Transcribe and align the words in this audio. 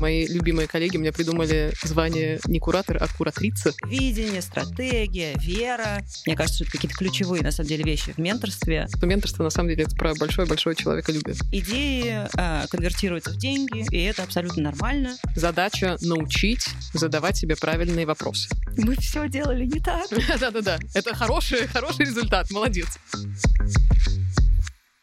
Мои 0.00 0.26
любимые 0.26 0.68
коллеги 0.68 0.96
мне 0.96 1.12
придумали 1.12 1.72
звание 1.82 2.38
не 2.46 2.60
куратор, 2.60 2.98
а 3.00 3.08
куратрица. 3.08 3.72
Видение, 3.86 4.42
стратегия, 4.42 5.34
вера. 5.38 6.02
Мне 6.26 6.36
кажется, 6.36 6.64
это 6.64 6.72
какие-то 6.72 6.96
ключевые, 6.96 7.42
на 7.42 7.50
самом 7.50 7.68
деле, 7.68 7.84
вещи 7.84 8.12
в 8.12 8.18
менторстве. 8.18 8.86
Что 8.94 9.06
менторство, 9.06 9.42
на 9.42 9.50
самом 9.50 9.70
деле, 9.70 9.84
это 9.84 9.96
про 9.96 10.14
большое-большое 10.14 10.76
человеколюбие. 10.76 11.34
Идеи 11.50 12.28
э, 12.36 12.66
конвертируются 12.68 13.30
в 13.30 13.36
деньги, 13.36 13.84
и 13.90 14.02
это 14.02 14.22
абсолютно 14.22 14.62
нормально. 14.62 15.16
Задача— 15.34 15.96
научить 16.00 16.66
задавать 16.94 17.36
себе 17.36 17.56
правильные 17.56 18.06
вопросы. 18.06 18.48
Мы 18.76 18.96
все 18.96 19.28
делали 19.28 19.64
не 19.64 19.80
так. 19.80 20.08
Да-да-да. 20.40 20.78
Это 20.94 21.14
хороший, 21.14 21.66
хороший 21.66 22.06
результат. 22.06 22.50
Молодец. 22.50 22.98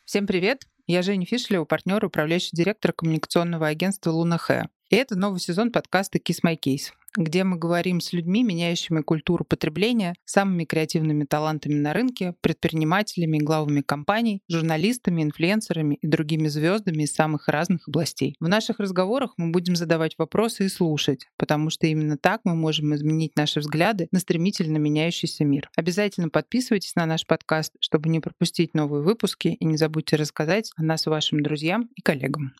Всем 0.05 0.27
привет! 0.27 0.65
Я 0.87 1.01
Женя 1.01 1.25
Фишлева, 1.25 1.65
партнер, 1.65 2.05
управляющий 2.05 2.51
директор 2.53 2.93
коммуникационного 2.93 3.67
агентства 3.67 4.11
«Луна 4.11 4.37
Хэ». 4.37 4.67
И 4.91 4.95
это 4.95 5.15
новый 5.15 5.39
сезон 5.39 5.71
подкаста 5.71 6.19
«Kiss 6.19 6.41
My 6.45 6.59
Case», 6.59 6.91
где 7.17 7.43
мы 7.43 7.57
говорим 7.57 8.01
с 8.01 8.13
людьми, 8.13 8.43
меняющими 8.43 9.01
культуру 9.01 9.43
потребления, 9.43 10.13
самыми 10.25 10.65
креативными 10.65 11.23
талантами 11.23 11.73
на 11.73 11.91
рынке, 11.91 12.35
предпринимателями, 12.41 13.39
главами 13.39 13.81
компаний, 13.81 14.43
журналистами, 14.47 15.23
инфлюенсерами 15.23 15.95
и 15.95 16.07
другими 16.07 16.49
звездами 16.49 17.03
из 17.03 17.13
самых 17.13 17.47
разных 17.47 17.87
областей. 17.87 18.35
В 18.39 18.47
наших 18.47 18.79
разговорах 18.79 19.33
мы 19.37 19.49
будем 19.49 19.75
задавать 19.75 20.15
вопросы 20.19 20.65
и 20.65 20.69
слушать, 20.69 21.29
потому 21.35 21.71
что 21.71 21.87
именно 21.87 22.17
так 22.17 22.41
мы 22.43 22.53
можем 22.53 22.93
изменить 22.93 23.35
наши 23.35 23.61
взгляды 23.61 24.07
на 24.11 24.19
стремительно 24.19 24.77
меняющийся 24.77 25.45
мир. 25.45 25.71
Обязательно 25.75 26.29
подписывайтесь 26.29 26.93
на 26.93 27.07
наш 27.07 27.25
подкаст, 27.25 27.73
чтобы 27.79 28.09
не 28.09 28.19
пропустить 28.19 28.75
новые 28.75 29.01
выпуски, 29.01 29.47
и 29.47 29.65
не 29.65 29.77
забудьте 29.77 30.15
рассказать 30.15 30.71
о 30.75 30.83
нас 30.83 31.07
вашим 31.07 31.41
друзьям 31.41 31.89
и 31.95 32.01
коллегам. 32.01 32.53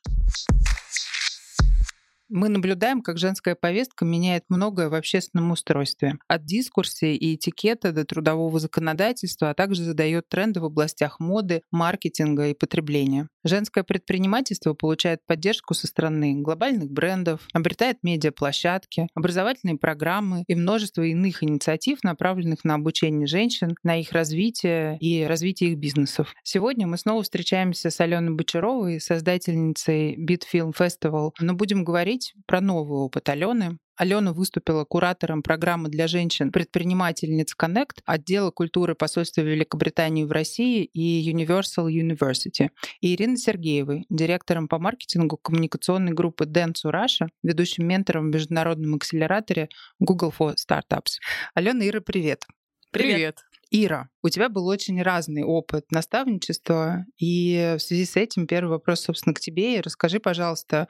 Мы 2.28 2.50
наблюдаем, 2.50 3.02
как 3.02 3.20
женская 3.20 3.56
повестка 3.56 4.04
меняет 4.04 4.46
многое 4.50 4.90
в 4.90 4.96
общественном 4.96 5.52
устройстве. 5.52 6.18
От 6.28 6.46
дискурса 6.46 7.06
и 7.06 7.36
этикета 7.36 7.92
до 7.92 8.04
трудового 8.04 8.60
законодательства, 8.60 9.52
а 9.52 9.54
также 9.54 9.84
задает 9.84 10.28
тренды 10.28 10.60
в 10.60 10.66
областях 10.66 11.20
моды, 11.20 11.62
маркетинга 11.72 12.48
и 12.48 12.56
потребления. 12.56 13.30
Женское 13.48 13.84
предпринимательство 13.84 14.74
получает 14.74 15.24
поддержку 15.28 15.76
со 15.76 15.86
стороны 15.86 16.42
глобальных 16.42 16.90
брендов, 16.90 17.42
обретает 17.54 18.00
медиаплощадки, 18.02 19.08
образовательные 19.14 19.78
программы 19.78 20.44
и 20.48 20.56
множество 20.56 21.04
иных 21.04 21.44
инициатив, 21.44 22.04
направленных 22.04 22.64
на 22.64 22.74
обучение 22.74 23.28
женщин, 23.28 23.76
на 23.84 24.00
их 24.00 24.12
развитие 24.14 24.98
и 25.00 25.24
развитие 25.26 25.74
их 25.74 25.78
бизнесов. 25.78 26.34
Сегодня 26.42 26.88
мы 26.88 26.98
снова 26.98 27.22
встречаемся 27.22 27.92
с 27.92 28.00
Аленой 28.02 28.34
Бочаровой, 28.34 29.00
создательницей 29.00 30.16
Beat 30.18 30.42
Film 30.52 30.74
Festival, 30.76 31.30
но 31.40 31.54
будем 31.54 31.84
говорить 31.84 32.34
про 32.48 32.62
новый 32.62 32.98
опыт 32.98 33.30
Алены, 33.30 33.78
Алена 33.98 34.34
выступила 34.34 34.84
куратором 34.84 35.42
программы 35.42 35.90
для 35.90 36.08
женщин-предпринимательниц 36.08 37.56
Connect, 37.58 38.02
отдела 38.06 38.52
культуры 38.52 38.96
посольства 38.96 39.42
Великобритании 39.42 40.24
в 40.26 40.32
России 40.32 40.84
и 40.84 41.32
Universal 41.32 41.88
University. 41.88 42.70
И 43.02 43.16
Ирина 43.16 43.38
Сергеевой, 43.38 44.06
директором 44.10 44.68
по 44.68 44.80
маркетингу 44.80 45.38
коммуникационной 45.38 46.14
группы 46.14 46.46
Dance 46.46 46.84
Russia, 46.86 47.30
ведущим 47.44 47.88
ментором 47.88 48.30
в 48.30 48.34
международном 48.34 48.96
акселераторе 48.96 49.70
Google 50.00 50.34
for 50.38 50.56
Startups. 50.56 51.20
Алена, 51.54 51.88
Ира, 51.88 52.02
привет. 52.02 52.46
Привет. 52.92 53.16
привет. 53.16 53.55
Ира, 53.72 54.10
у 54.22 54.30
тебя 54.30 54.50
был 54.50 54.68
очень 54.68 55.02
разный 55.02 55.44
опыт 55.44 55.92
наставничества, 55.92 57.06
и 57.18 57.76
в 57.78 57.82
связи 57.82 58.06
с 58.06 58.16
этим 58.16 58.48
первый 58.48 58.70
вопрос, 58.70 59.02
собственно, 59.02 59.34
к 59.34 59.40
тебе. 59.40 59.78
И 59.78 59.82
расскажи, 59.82 60.20
пожалуйста, 60.20 60.88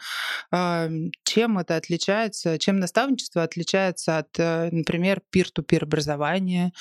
чем 0.51 1.57
это 1.57 1.75
отличается, 1.75 2.57
чем 2.57 2.79
наставничество 2.79 3.43
отличается 3.43 4.19
от, 4.19 4.29
э, 4.37 4.69
например, 4.71 5.21
пир-ту-пир 5.29 5.83
образования, 5.83 6.71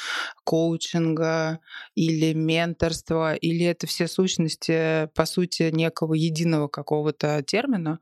коучинга 0.44 1.60
или 1.94 2.32
менторства, 2.34 3.34
или 3.34 3.64
это 3.64 3.86
все 3.86 4.06
сущности, 4.06 5.08
по 5.14 5.24
сути, 5.26 5.70
некого 5.72 6.14
единого 6.14 6.68
какого-то 6.68 7.42
термина, 7.42 8.00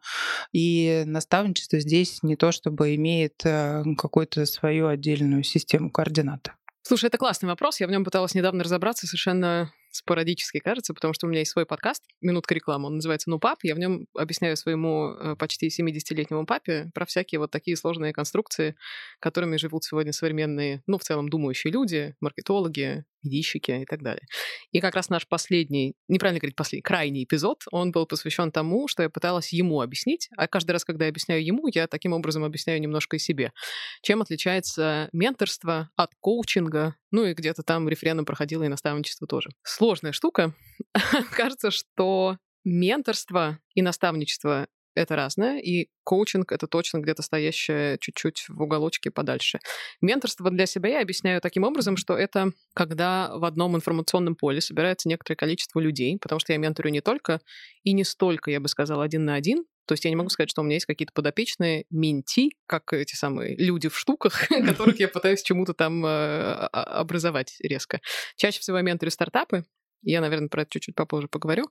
и 0.53 1.05
наставничество 1.07 1.81
здесь 1.81 2.23
не 2.23 2.37
то 2.37 2.53
чтобы 2.53 2.95
имеет 2.97 3.41
э, 3.45 3.83
какую-то 3.97 4.45
свою 4.47 4.89
отдельную 4.89 5.43
систему 5.43 5.91
координат. 5.91 6.53
Слушай, 6.85 7.07
это 7.07 7.19
классный 7.19 7.49
вопрос. 7.49 7.79
Я 7.79 7.87
в 7.87 7.91
нем 7.91 8.05
пыталась 8.05 8.35
недавно 8.35 8.65
разобраться 8.65 9.07
совершенно 9.07 9.73
спорадически, 9.93 10.59
кажется, 10.59 10.95
потому 10.95 11.15
что 11.15 11.27
у 11.27 11.31
меня 11.31 11.41
есть 11.41 11.53
свой 11.53 11.65
подкаст, 11.65 12.03
«Минутка 12.21 12.55
рекламы», 12.55 12.87
он 12.87 12.97
называется 12.97 13.31
«Ну, 13.31 13.39
пап». 13.39 13.59
Я 13.63 13.75
в 13.75 13.79
нем 13.79 14.07
объясняю 14.15 14.57
своему 14.57 15.11
э, 15.11 15.37
почти 15.37 15.69
70-летнему 15.69 16.45
папе 16.45 16.91
про 16.95 17.07
всякие 17.07 17.39
вот 17.39 17.51
такие 17.51 17.77
сложные 17.77 18.13
конструкции, 18.13 18.75
которыми 19.21 19.59
живут 19.59 19.85
сегодня 19.85 20.13
современные, 20.13 20.83
ну, 20.87 20.99
в 20.99 21.03
целом, 21.03 21.29
думающие 21.29 21.73
люди, 21.73 22.17
маркетологи, 22.21 23.05
медийщики 23.23 23.71
и 23.71 23.85
так 23.85 24.03
далее. 24.03 24.27
И 24.71 24.81
как 24.81 24.95
раз 24.95 25.09
наш 25.09 25.27
последний, 25.27 25.95
неправильно 26.09 26.41
говорить 26.41 26.57
последний, 26.57 26.83
крайний 26.83 27.25
эпизод, 27.25 27.65
он 27.71 27.93
был 27.93 28.07
посвящен 28.07 28.53
тому, 28.53 28.89
что 28.89 29.03
я 29.03 29.11
пыталась 29.11 29.53
ему 29.53 29.81
объяснить, 29.81 30.29
а 30.37 30.49
каждый 30.49 30.73
раз, 30.73 30.85
когда 30.85 31.05
я 31.05 31.11
объясняю 31.11 31.45
ему, 31.45 31.67
я 31.73 31.87
таким 31.87 32.13
образом 32.13 32.45
объясняю 32.45 32.81
немножко 32.81 33.17
и 33.17 33.19
себе. 33.19 33.53
Чем 34.03 34.23
отличается 34.23 35.09
менторство 35.13 35.91
от 35.97 36.11
коучинга, 36.21 36.97
ну 37.11 37.25
и 37.25 37.35
где-то 37.35 37.63
там 37.63 37.89
рефреном 37.89 38.25
проходило 38.25 38.63
и 38.65 38.69
наставничество 38.69 39.27
тоже. 39.27 39.51
Сложная 39.63 40.13
штука. 40.13 40.55
Кажется, 41.33 41.71
что 41.71 42.39
менторство 42.65 43.59
и 43.75 43.83
наставничество 43.83 44.69
это 44.95 45.17
разное, 45.17 45.59
и 45.59 45.89
коучинг— 46.05 46.53
это 46.53 46.67
точно 46.67 46.99
где-то 46.99 47.23
стоящее 47.23 47.99
чуть-чуть 48.01 48.47
в 48.49 48.63
уголочке 48.63 49.11
подальше. 49.11 49.59
Менторство 50.01 50.51
для 50.51 50.67
себя 50.67 50.91
я 50.91 51.03
объясняю 51.03 51.41
таким 51.41 51.65
образом, 51.65 51.97
что 51.97 52.17
это 52.17 52.53
когда 52.75 53.37
в 53.37 53.45
одном 53.45 53.77
информационном 53.77 54.35
поле 54.35 54.61
собирается 54.61 55.09
некоторое 55.09 55.37
количество 55.37 55.81
людей, 55.81 56.19
потому 56.21 56.39
что 56.41 56.53
я 56.53 56.59
менторю 56.59 56.91
не 56.91 57.01
только 57.01 57.41
и 57.83 57.93
не 57.93 58.05
столько, 58.05 58.51
я 58.51 58.61
бы 58.61 58.69
сказала, 58.69 59.05
один 59.05 59.25
на 59.25 59.35
один, 59.35 59.65
то 59.87 59.93
есть 59.95 60.05
я 60.05 60.11
не 60.11 60.17
могу 60.17 60.29
сказать, 60.29 60.51
что 60.51 60.61
у 60.63 60.65
меня 60.65 60.75
есть 60.75 60.87
какие-то 60.87 61.13
подопечные 61.13 61.85
менти, 61.91 62.53
как 62.67 62.93
эти 62.93 63.15
самые 63.15 63.57
люди 63.57 63.89
в 63.89 63.99
штуках, 63.99 64.49
которых 64.49 65.01
я 65.01 65.09
пытаюсь 65.09 65.43
чему-то 65.43 65.75
там 65.75 66.05
э, 66.07 66.55
образовать 66.73 67.57
резко. 67.61 68.01
Чаще 68.37 68.61
всего 68.61 68.77
я 68.77 68.83
менторю 68.83 69.11
стартапы, 69.11 69.65
я, 70.03 70.21
наверное, 70.21 70.49
про 70.49 70.63
это 70.63 70.71
чуть-чуть 70.71 70.95
попозже 70.95 71.29
поговорю. 71.29 71.65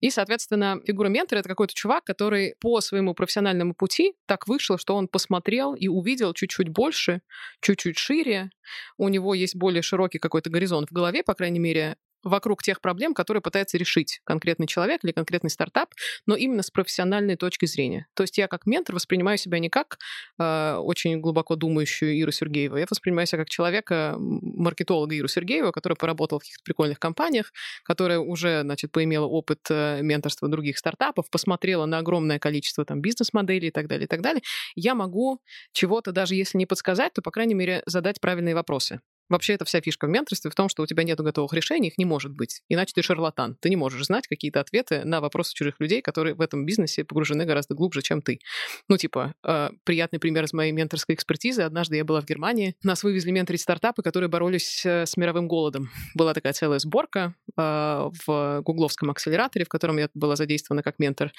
И, 0.00 0.10
соответственно, 0.10 0.80
фигура 0.86 1.08
ментора— 1.08 1.38
это 1.40 1.48
какой-то 1.48 1.74
чувак, 1.74 2.04
который 2.04 2.54
по 2.60 2.80
своему 2.80 3.14
профессиональному 3.14 3.74
пути 3.74 4.14
так 4.26 4.46
вышел, 4.48 4.78
что 4.78 4.94
он 4.94 5.08
посмотрел 5.08 5.74
и 5.74 5.88
увидел 5.88 6.32
чуть-чуть 6.34 6.68
больше, 6.68 7.20
чуть-чуть 7.60 7.98
шире. 7.98 8.50
У 8.96 9.08
него 9.08 9.34
есть 9.34 9.56
более 9.56 9.82
широкий 9.82 10.18
какой-то 10.18 10.50
горизонт 10.50 10.90
в 10.90 10.92
голове, 10.92 11.22
по 11.22 11.34
крайней 11.34 11.60
мере, 11.60 11.96
вокруг 12.22 12.62
тех 12.62 12.80
проблем, 12.80 13.14
которые 13.14 13.40
пытается 13.42 13.78
решить 13.78 14.20
конкретный 14.24 14.66
человек 14.66 15.04
или 15.04 15.12
конкретный 15.12 15.50
стартап, 15.50 15.94
но 16.26 16.36
именно 16.36 16.62
с 16.62 16.70
профессиональной 16.70 17.36
точки 17.36 17.66
зрения. 17.66 18.06
То 18.14 18.22
есть 18.22 18.38
я 18.38 18.48
как 18.48 18.66
ментор 18.66 18.94
воспринимаю 18.94 19.38
себя 19.38 19.58
не 19.58 19.68
как 19.68 19.98
э, 20.38 20.76
очень 20.76 21.20
глубоко 21.20 21.56
думающую 21.56 22.16
Иру 22.16 22.32
Сергееву, 22.32 22.76
я 22.76 22.86
воспринимаю 22.88 23.26
себя 23.26 23.38
как 23.38 23.48
человека, 23.48 24.16
маркетолога 24.18 25.14
Иру 25.14 25.28
Сергеева, 25.28 25.72
который 25.72 25.94
поработал 25.94 26.38
в 26.38 26.42
каких-то 26.42 26.64
прикольных 26.64 26.98
компаниях, 26.98 27.52
которая 27.84 28.18
уже, 28.18 28.62
значит, 28.62 28.92
поимела 28.92 29.26
опыт 29.26 29.60
э, 29.70 30.00
менторства 30.02 30.48
других 30.48 30.78
стартапов, 30.78 31.30
посмотрела 31.30 31.86
на 31.86 31.98
огромное 31.98 32.38
количество 32.38 32.84
там 32.84 33.00
бизнес-моделей 33.00 33.68
и 33.68 33.72
так 33.72 33.86
далее, 33.86 34.04
и 34.04 34.08
так 34.08 34.20
далее. 34.20 34.42
Я 34.74 34.94
могу 34.94 35.40
чего-то, 35.72 36.12
даже 36.12 36.34
если 36.34 36.58
не 36.58 36.66
подсказать, 36.66 37.12
то, 37.14 37.22
по 37.22 37.30
крайней 37.30 37.54
мере, 37.54 37.82
задать 37.86 38.20
правильные 38.20 38.54
вопросы. 38.54 39.00
Вообще, 39.28 39.54
это 39.54 39.64
вся 39.64 39.80
фишка 39.80 40.06
в 40.06 40.10
менторстве 40.10 40.50
в 40.50 40.54
том, 40.54 40.68
что 40.68 40.82
у 40.82 40.86
тебя 40.86 41.02
нет 41.02 41.18
готовых 41.20 41.52
решений, 41.52 41.88
их 41.88 41.98
не 41.98 42.04
может 42.04 42.32
быть. 42.32 42.62
Иначе 42.68 42.92
ты 42.94 43.02
шарлатан. 43.02 43.56
Ты 43.60 43.70
не 43.70 43.76
можешь 43.76 44.04
знать 44.04 44.26
какие-то 44.26 44.60
ответы 44.60 45.04
на 45.04 45.20
вопросы 45.20 45.54
чужих 45.54 45.80
людей, 45.80 46.02
которые 46.02 46.34
в 46.34 46.40
этом 46.40 46.64
бизнесе 46.64 47.04
погружены 47.04 47.44
гораздо 47.44 47.74
глубже, 47.74 48.02
чем 48.02 48.22
ты. 48.22 48.40
Ну, 48.88 48.96
типа, 48.96 49.34
э, 49.44 49.70
приятный 49.84 50.18
пример 50.18 50.44
из 50.44 50.52
моей 50.52 50.72
менторской 50.72 51.14
экспертизы. 51.14 51.62
Однажды 51.62 51.96
я 51.96 52.04
была 52.04 52.20
в 52.20 52.26
Германии. 52.26 52.74
Нас 52.82 53.02
вывезли 53.02 53.30
менторить 53.30 53.60
стартапы, 53.60 54.02
которые 54.02 54.28
боролись 54.28 54.84
э, 54.84 55.06
с 55.06 55.16
мировым 55.16 55.48
голодом. 55.48 55.90
Была 56.14 56.34
такая 56.34 56.52
целая 56.52 56.78
сборка 56.78 57.34
э, 57.56 58.10
в 58.26 58.62
гугловском 58.62 59.10
акселераторе, 59.10 59.64
в 59.64 59.68
котором 59.68 59.98
я 59.98 60.08
была 60.14 60.36
задействована 60.36 60.82
как 60.82 60.98
ментор. 60.98 61.32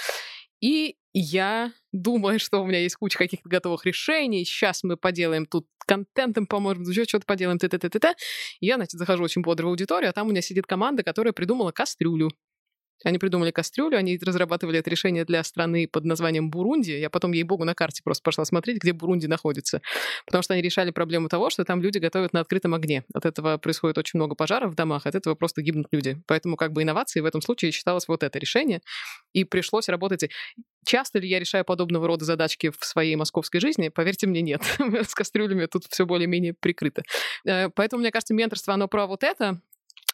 И 0.62 0.96
я 1.14 1.72
думаю, 1.92 2.40
что 2.40 2.62
у 2.62 2.66
меня 2.68 2.80
есть 2.80 2.96
куча 2.96 3.18
каких-то 3.18 3.50
готовых 3.50 3.86
решений. 3.86 4.46
Сейчас 4.46 4.84
мы 4.84 4.98
поделаем 4.98 5.46
тут 5.46 5.66
контентом, 5.88 6.46
поможем, 6.48 6.84
еще 6.84 7.06
что-то 7.06 7.26
поделаем, 7.26 7.58
т 7.58 7.68
т 7.70 7.78
т 7.80 7.90
т 7.90 8.16
Я, 8.60 8.76
значит, 8.76 9.00
захожу 9.00 9.24
очень 9.24 9.42
бодро 9.42 9.66
в 9.66 9.70
аудиторию, 9.70 10.10
а 10.12 10.14
там 10.14 10.28
у 10.28 10.32
меня 10.32 10.42
сидит 10.42 10.66
команда, 10.68 11.04
которая 11.04 11.34
придумала 11.34 11.72
кастрюлю. 11.72 12.30
Они 13.04 13.18
придумали 13.18 13.52
кастрюлю, 13.52 13.98
они 13.98 14.18
разрабатывали 14.22 14.80
это 14.80 14.90
решение 14.90 15.26
для 15.26 15.44
страны 15.44 15.88
под 15.88 16.06
названием 16.06 16.50
Бурунди. 16.50 16.92
Я 16.92 17.10
потом, 17.10 17.32
ей-богу, 17.32 17.64
на 17.64 17.74
карте 17.74 18.02
просто 18.04 18.24
пошла 18.24 18.46
смотреть, 18.46 18.82
где 18.82 18.94
Бурунди 18.94 19.28
находится. 19.28 19.82
Потому 20.26 20.42
что 20.42 20.54
они 20.54 20.62
решали 20.62 20.92
проблему 20.92 21.30
того, 21.30 21.50
что 21.50 21.64
там 21.64 21.82
люди 21.82 21.98
готовят 21.98 22.34
на 22.34 22.42
открытом 22.42 22.74
огне. 22.74 23.04
От 23.14 23.26
этого 23.26 23.58
происходит 23.58 23.98
очень 23.98 24.18
много 24.18 24.36
пожаров 24.36 24.72
в 24.72 24.76
домах, 24.76 25.06
от 25.06 25.16
этого 25.16 25.36
просто 25.36 25.62
гибнут 25.62 25.88
люди. 25.92 26.22
Поэтому 26.28 26.56
как 26.56 26.74
бы 26.74 26.84
инновацией 26.84 27.24
в 27.24 27.26
этом 27.26 27.42
случае 27.42 27.72
считалось 27.72 28.08
вот 28.08 28.24
это 28.24 28.38
решение. 28.40 28.82
И 29.34 29.44
пришлось 29.44 29.90
работать. 29.90 30.30
Часто 30.86 31.20
ли 31.20 31.28
я 31.28 31.40
решаю 31.40 31.66
подобного 31.66 32.08
рода 32.08 32.26
задачки 32.26 32.72
в 32.78 32.84
своей 32.84 33.16
московской 33.16 33.60
жизни? 33.60 33.90
Поверьте 33.90 34.28
мне, 34.28 34.42
нет. 34.42 34.62
С 35.08 35.14
кастрюлями 35.14 35.66
тут 35.66 35.84
все 35.90 36.06
более-менее 36.06 36.54
прикрыто. 36.54 37.04
Э, 37.46 37.70
поэтому, 37.70 38.02
мне 38.02 38.12
кажется, 38.12 38.34
менторство, 38.34 38.74
оно 38.74 38.88
про 38.88 39.06
вот 39.06 39.24
это, 39.24 39.62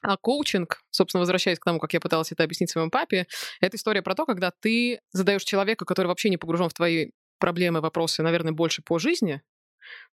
а 0.02 0.18
коучинг, 0.18 0.82
собственно, 0.92 1.20
возвращаясь 1.20 1.60
к 1.60 1.64
тому, 1.66 1.80
как 1.80 1.94
я 1.94 2.00
пыталась 2.00 2.32
это 2.32 2.44
объяснить 2.44 2.70
своему 2.70 2.92
папе, 2.92 3.28
это 3.62 3.78
история 3.78 4.02
про 4.02 4.16
то, 4.16 4.26
когда 4.26 4.52
ты 4.52 5.00
задаешь 5.12 5.44
человека, 5.44 5.86
который 5.86 6.08
вообще 6.08 6.30
не 6.30 6.38
погружен 6.38 6.70
в 6.70 6.74
твои 6.74 7.12
проблемы, 7.40 7.82
вопросы, 7.82 8.24
наверное, 8.24 8.54
больше 8.54 8.82
по 8.82 9.00
жизни, 9.00 9.42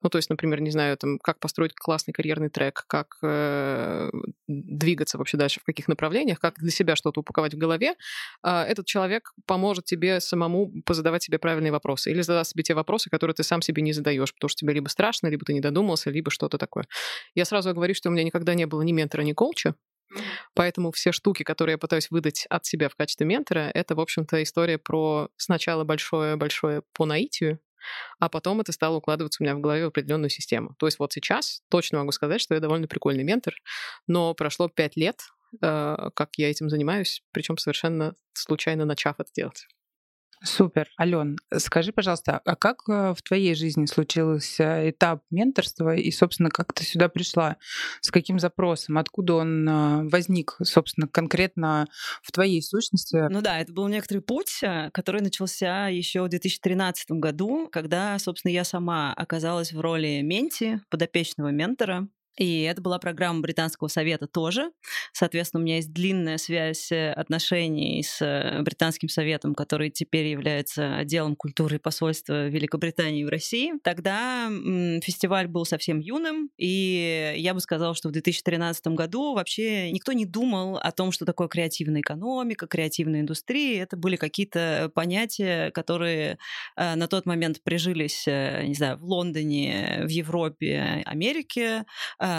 ну, 0.01 0.10
то 0.10 0.18
есть, 0.18 0.30
например, 0.30 0.62
не 0.62 0.71
знаю, 0.71 0.98
там, 0.98 1.19
как 1.19 1.39
построить 1.39 1.74
классный 1.74 2.13
карьерный 2.13 2.50
трек, 2.50 2.86
как 2.88 3.18
э, 3.21 4.10
двигаться 4.48 5.18
вообще 5.18 5.38
дальше, 5.38 5.60
в 5.60 5.63
каких 5.63 5.88
направлениях, 5.88 6.39
как 6.39 6.56
для 6.60 6.71
себя 6.71 6.95
что-то 6.95 7.19
упаковать 7.21 7.54
в 7.54 7.57
голове, 7.57 7.95
э, 8.44 8.50
этот 8.50 8.86
человек 8.86 9.33
поможет 9.45 9.86
тебе 9.86 10.19
самому 10.19 10.71
позадавать 10.86 11.24
себе 11.24 11.39
правильные 11.39 11.71
вопросы 11.71 12.12
или 12.12 12.21
задать 12.21 12.48
себе 12.48 12.63
те 12.63 12.74
вопросы, 12.74 13.10
которые 13.10 13.36
ты 13.36 13.44
сам 13.44 13.62
себе 13.62 13.81
не 13.81 13.94
задаешь, 13.94 14.33
потому 14.33 14.50
что 14.50 14.60
тебе 14.60 14.74
либо 14.74 14.88
страшно, 14.88 15.27
либо 15.27 15.45
ты 15.45 15.54
не 15.54 15.62
додумался, 15.62 16.10
либо 16.10 16.31
что-то 16.31 16.57
такое. 16.57 16.86
Я 17.36 17.45
сразу 17.45 17.74
говорю, 17.74 17.94
что 17.94 18.10
у 18.10 18.12
меня 18.12 18.24
никогда 18.24 18.54
не 18.54 18.65
было 18.65 18.81
ни 18.81 18.92
ментора, 18.92 19.22
ни 19.24 19.33
коуча, 19.33 19.75
Поэтому 20.56 20.92
все 20.92 21.12
штуки, 21.12 21.44
которые 21.44 21.74
я 21.74 21.77
пытаюсь 21.77 22.10
выдать 22.10 22.45
от 22.50 22.65
себя 22.65 22.89
в 22.89 22.95
качестве 22.95 23.25
ментора, 23.25 23.72
это, 23.74 23.95
в 23.95 24.00
общем-то, 24.00 24.42
история 24.42 24.77
про 24.77 25.30
сначала 25.38 25.83
большое-большое 25.83 26.81
по 26.94 27.06
наитию, 27.06 27.60
а 28.19 28.29
потом 28.29 28.61
это 28.61 28.71
стало 28.71 28.97
укладываться 28.97 29.41
у 29.41 29.45
меня 29.45 29.55
в 29.55 29.61
голове 29.61 29.85
в 29.85 29.87
определенную 29.87 30.29
систему. 30.29 30.75
То 30.77 30.85
есть 30.87 30.99
вот 30.99 31.13
сейчас 31.13 31.61
точно 31.69 31.99
могу 31.99 32.11
сказать, 32.11 32.41
что 32.41 32.53
я 32.53 32.59
довольно 32.59 32.87
прикольный 32.87 33.23
ментор, 33.23 33.53
но 34.07 34.33
прошло 34.33 34.69
пять 34.69 34.95
лет, 34.95 35.21
э, 35.61 36.09
как 36.13 36.29
я 36.37 36.49
этим 36.49 36.69
занимаюсь, 36.69 37.23
причем 37.31 37.57
совершенно 37.57 38.15
случайно 38.33 38.85
начав 38.85 39.19
это 39.19 39.29
делать. 39.35 39.67
Супер. 40.41 40.89
Ален, 41.00 41.38
скажи, 41.57 41.91
пожалуйста, 41.91 42.41
а 42.45 42.56
как 42.56 42.83
э, 42.88 43.13
в 43.13 43.21
твоей 43.21 43.56
жизни 43.56 43.86
случился 43.86 44.89
этап 44.89 45.24
менторства 45.30 45.95
и, 45.95 46.12
собственно, 46.12 46.50
как 46.50 46.71
ты 46.74 46.86
сюда 46.86 47.09
пришла? 47.09 47.57
С 48.01 48.09
каким 48.09 48.39
запросом? 48.39 48.97
Откуда 48.97 49.33
он 49.36 49.68
э, 49.68 50.09
возник, 50.09 50.56
собственно, 50.63 51.07
конкретно 51.07 51.88
в 52.21 52.31
твоей 52.31 52.62
сущности? 52.62 53.27
Ну 53.30 53.41
да, 53.41 53.59
это 53.59 53.74
был 53.74 53.88
некоторый 53.89 54.19
путь, 54.19 54.59
э, 54.62 54.89
который 54.94 55.21
начался 55.21 55.89
еще 55.89 56.24
в 56.24 56.30
2013 56.30 57.12
году, 57.12 57.68
когда, 57.69 58.18
собственно, 58.18 58.53
я 58.53 58.63
сама 58.63 59.13
оказалась 59.13 59.74
в 59.74 59.80
роли 59.81 60.21
менти, 60.21 60.81
подопечного 60.89 61.50
ментора. 61.50 62.07
И 62.39 62.62
это 62.62 62.81
была 62.81 63.00
программа 63.00 63.41
Британского 63.41 63.89
совета 63.89 64.25
тоже. 64.25 64.71
Соответственно, 65.12 65.62
у 65.62 65.65
меня 65.65 65.75
есть 65.75 65.91
длинная 65.91 66.38
связь 66.38 66.89
э, 66.89 67.12
отношений 67.12 68.01
с 68.01 68.21
э, 68.21 68.62
Британским 68.62 69.09
советом, 69.09 69.53
который 69.53 69.89
теперь 69.89 70.27
является 70.27 70.95
отделом 70.95 71.36
культуры 71.36 71.75
и 71.75 71.80
посольства 71.80 72.47
Великобритании 72.47 73.25
в 73.25 73.30
России. 73.30 73.74
Тогда 73.83 74.50
фестиваль 75.03 75.47
был 75.47 75.65
совсем 75.65 76.00
юным, 76.00 76.50
и 76.57 77.33
я 77.36 77.53
бы 77.53 77.59
сказала, 77.59 77.94
что 77.94 78.07
в 78.07 78.13
2013 78.13 78.88
году 78.88 79.33
вообще 79.33 79.91
никто 79.91 80.13
не 80.13 80.25
думал 80.25 80.77
о 80.77 80.91
том, 80.94 81.12
что 81.12 81.25
такое 81.25 81.50
креативная 81.50 82.00
экономика, 82.00 82.68
креативная 82.68 83.19
индустрия. 83.19 83.83
Это 83.83 83.97
были 83.97 84.15
какие-то 84.15 84.89
понятия, 84.95 85.71
которые 85.71 86.38
э, 86.77 86.95
на 86.95 87.07
тот 87.09 87.25
момент 87.25 87.62
прижились, 87.63 88.25
не 88.27 88.75
знаю, 88.75 88.97
в 88.97 89.03
Лондоне, 89.03 90.03
в 90.06 90.09
Европе, 90.09 91.03
Америке, 91.06 91.83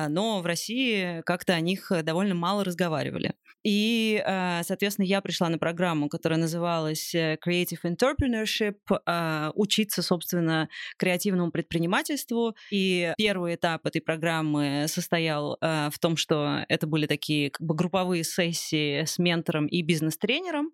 но 0.08 0.40
в 0.40 0.46
России 0.46 1.22
как-то 1.24 1.54
о 1.54 1.60
них 1.60 1.90
э, 1.92 2.02
довольно 2.02 2.34
мало 2.34 2.64
разговаривали. 2.64 3.34
И, 3.62 4.22
а, 4.26 4.62
соответственно, 4.64 5.06
я 5.06 5.20
пришла 5.20 5.48
на 5.48 5.58
программу, 5.58 6.08
которая 6.08 6.38
называлась 6.38 7.14
э, 7.14 7.36
Creative 7.44 7.80
Entrepreneurship, 7.84 8.76
а, 9.06 9.52
учиться, 9.54 10.02
собственно, 10.02 10.68
креативному 10.96 11.50
предпринимательству. 11.50 12.54
И 12.70 13.12
первый 13.18 13.54
этап 13.54 13.86
этой 13.86 14.00
программы 14.00 14.86
состоял 14.88 15.58
в 15.60 15.98
том, 16.00 16.16
что 16.16 16.64
это 16.68 16.86
были 16.86 17.06
такие 17.06 17.50
как 17.50 17.66
бы 17.66 17.74
групповые 17.74 18.24
сессии 18.24 19.04
с 19.04 19.18
ментором 19.18 19.66
и 19.66 19.82
бизнес-тренером. 19.82 20.72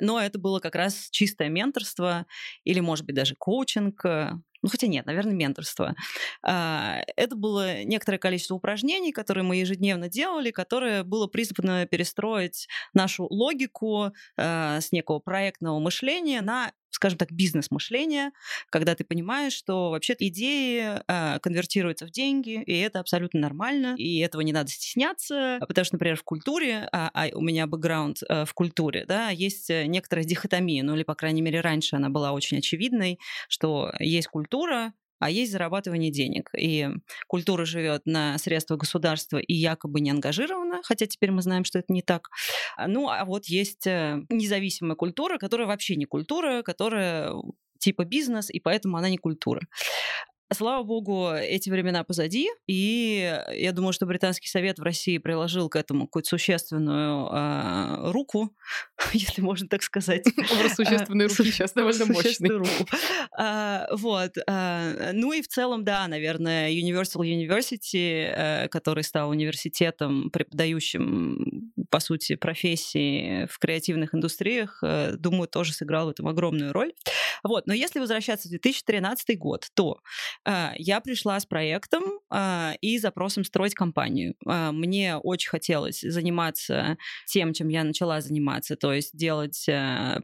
Но 0.00 0.20
это 0.20 0.38
было 0.38 0.60
как 0.60 0.74
раз 0.74 1.08
чистое 1.10 1.48
менторство 1.48 2.26
или, 2.64 2.80
может 2.80 3.04
быть, 3.04 3.16
даже 3.16 3.34
коучинг, 3.34 4.04
э, 4.04 4.32
ну, 4.62 4.68
хотя 4.68 4.86
нет, 4.86 5.06
наверное, 5.06 5.34
менторство. 5.34 5.94
А, 6.42 7.00
это 7.16 7.36
было 7.36 7.84
некоторое 7.84 8.18
количество 8.18 8.54
упражнений, 8.54 9.12
которые 9.12 9.44
мы 9.44 9.56
ежедневно 9.56 10.08
делали, 10.08 10.50
которое 10.50 11.04
было 11.04 11.26
призвано 11.26 11.86
перестроить 11.86 12.68
нашу 12.94 13.26
логику 13.30 14.12
а, 14.36 14.80
с 14.80 14.92
некого 14.92 15.20
проектного 15.20 15.78
мышления 15.78 16.40
на 16.40 16.72
скажем 16.90 17.18
так, 17.18 17.32
бизнес-мышление, 17.32 18.30
когда 18.70 18.94
ты 18.94 19.04
понимаешь, 19.04 19.52
что 19.52 19.90
вообще 19.90 20.16
идеи 20.18 21.00
э, 21.06 21.38
конвертируются 21.40 22.06
в 22.06 22.10
деньги, 22.10 22.62
и 22.62 22.78
это 22.78 23.00
абсолютно 23.00 23.40
нормально, 23.40 23.94
и 23.96 24.18
этого 24.18 24.42
не 24.42 24.52
надо 24.52 24.70
стесняться, 24.70 25.58
потому 25.66 25.84
что, 25.84 25.94
например, 25.96 26.16
в 26.16 26.24
культуре, 26.24 26.88
а, 26.92 27.10
а 27.12 27.28
у 27.34 27.40
меня 27.40 27.66
бэкграунд 27.66 28.18
э, 28.28 28.44
в 28.44 28.54
культуре, 28.54 29.04
да, 29.06 29.30
есть 29.30 29.68
некоторая 29.68 30.24
дихотомия, 30.24 30.82
ну 30.82 30.94
или, 30.94 31.02
по 31.02 31.14
крайней 31.14 31.42
мере, 31.42 31.60
раньше 31.60 31.96
она 31.96 32.08
была 32.08 32.32
очень 32.32 32.58
очевидной, 32.58 33.18
что 33.48 33.92
есть 33.98 34.28
культура, 34.28 34.92
а 35.18 35.30
есть 35.30 35.52
зарабатывание 35.52 36.10
денег. 36.10 36.50
И 36.56 36.88
культура 37.26 37.64
живет 37.64 38.02
на 38.06 38.38
средства 38.38 38.76
государства 38.76 39.38
и 39.38 39.54
якобы 39.54 40.00
не 40.00 40.10
ангажирована, 40.10 40.80
хотя 40.82 41.06
теперь 41.06 41.30
мы 41.30 41.42
знаем, 41.42 41.64
что 41.64 41.78
это 41.78 41.92
не 41.92 42.02
так. 42.02 42.28
А, 42.76 42.88
ну, 42.88 43.08
а 43.08 43.24
вот 43.24 43.46
есть 43.46 43.86
э, 43.86 44.22
независимая 44.28 44.96
культура, 44.96 45.38
которая 45.38 45.66
вообще 45.66 45.96
не 45.96 46.04
культура, 46.04 46.62
которая 46.62 47.32
типа 47.78 48.04
бизнес, 48.04 48.50
и 48.50 48.60
поэтому 48.60 48.96
она 48.96 49.08
не 49.08 49.18
культура. 49.18 49.60
Слава 50.50 50.82
богу, 50.82 51.28
эти 51.30 51.68
времена 51.68 52.04
позади, 52.04 52.48
и 52.66 53.38
я 53.52 53.72
думаю, 53.72 53.92
что 53.92 54.06
британский 54.06 54.48
совет 54.48 54.78
в 54.78 54.82
России 54.82 55.18
приложил 55.18 55.68
к 55.68 55.76
этому 55.76 56.06
какую-то 56.06 56.30
существенную 56.30 57.28
э, 57.30 58.10
руку, 58.12 58.56
если 59.12 59.42
можно 59.42 59.68
так 59.68 59.82
сказать. 59.82 60.26
Образ 60.52 60.74
существенной 60.74 61.26
руки 61.26 61.52
сейчас 61.52 61.74
довольно 61.74 62.06
мощный. 62.06 62.48
руку. 62.48 62.88
А, 63.36 63.88
вот. 63.92 64.36
А, 64.48 65.10
ну 65.12 65.34
и 65.34 65.42
в 65.42 65.48
целом, 65.48 65.84
да, 65.84 66.08
наверное, 66.08 66.70
Universal 66.70 67.24
University, 67.24 68.32
э, 68.34 68.68
который 68.68 69.04
стал 69.04 69.28
университетом, 69.28 70.30
преподающим, 70.30 71.72
по 71.90 72.00
сути, 72.00 72.36
профессии 72.36 73.46
в 73.46 73.58
креативных 73.58 74.14
индустриях, 74.14 74.78
э, 74.82 75.14
думаю, 75.18 75.48
тоже 75.48 75.72
сыграл 75.72 76.06
в 76.06 76.10
этом 76.10 76.28
огромную 76.28 76.72
роль. 76.72 76.92
Вот. 77.42 77.66
Но 77.66 77.74
если 77.74 78.00
возвращаться 78.00 78.48
в 78.48 78.50
2013 78.50 79.38
год, 79.38 79.68
то 79.74 80.00
а, 80.44 80.72
я 80.76 81.00
пришла 81.00 81.38
с 81.38 81.46
проектом 81.46 82.20
и 82.32 82.98
запросом 82.98 83.44
строить 83.44 83.74
компанию. 83.74 84.34
А, 84.46 84.72
мне 84.72 85.16
очень 85.16 85.48
хотелось 85.48 86.00
заниматься 86.00 86.98
тем, 87.26 87.52
чем 87.52 87.68
я 87.68 87.84
начала 87.84 88.20
заниматься, 88.20 88.76
то 88.76 88.92
есть 88.92 89.16
делать 89.16 89.66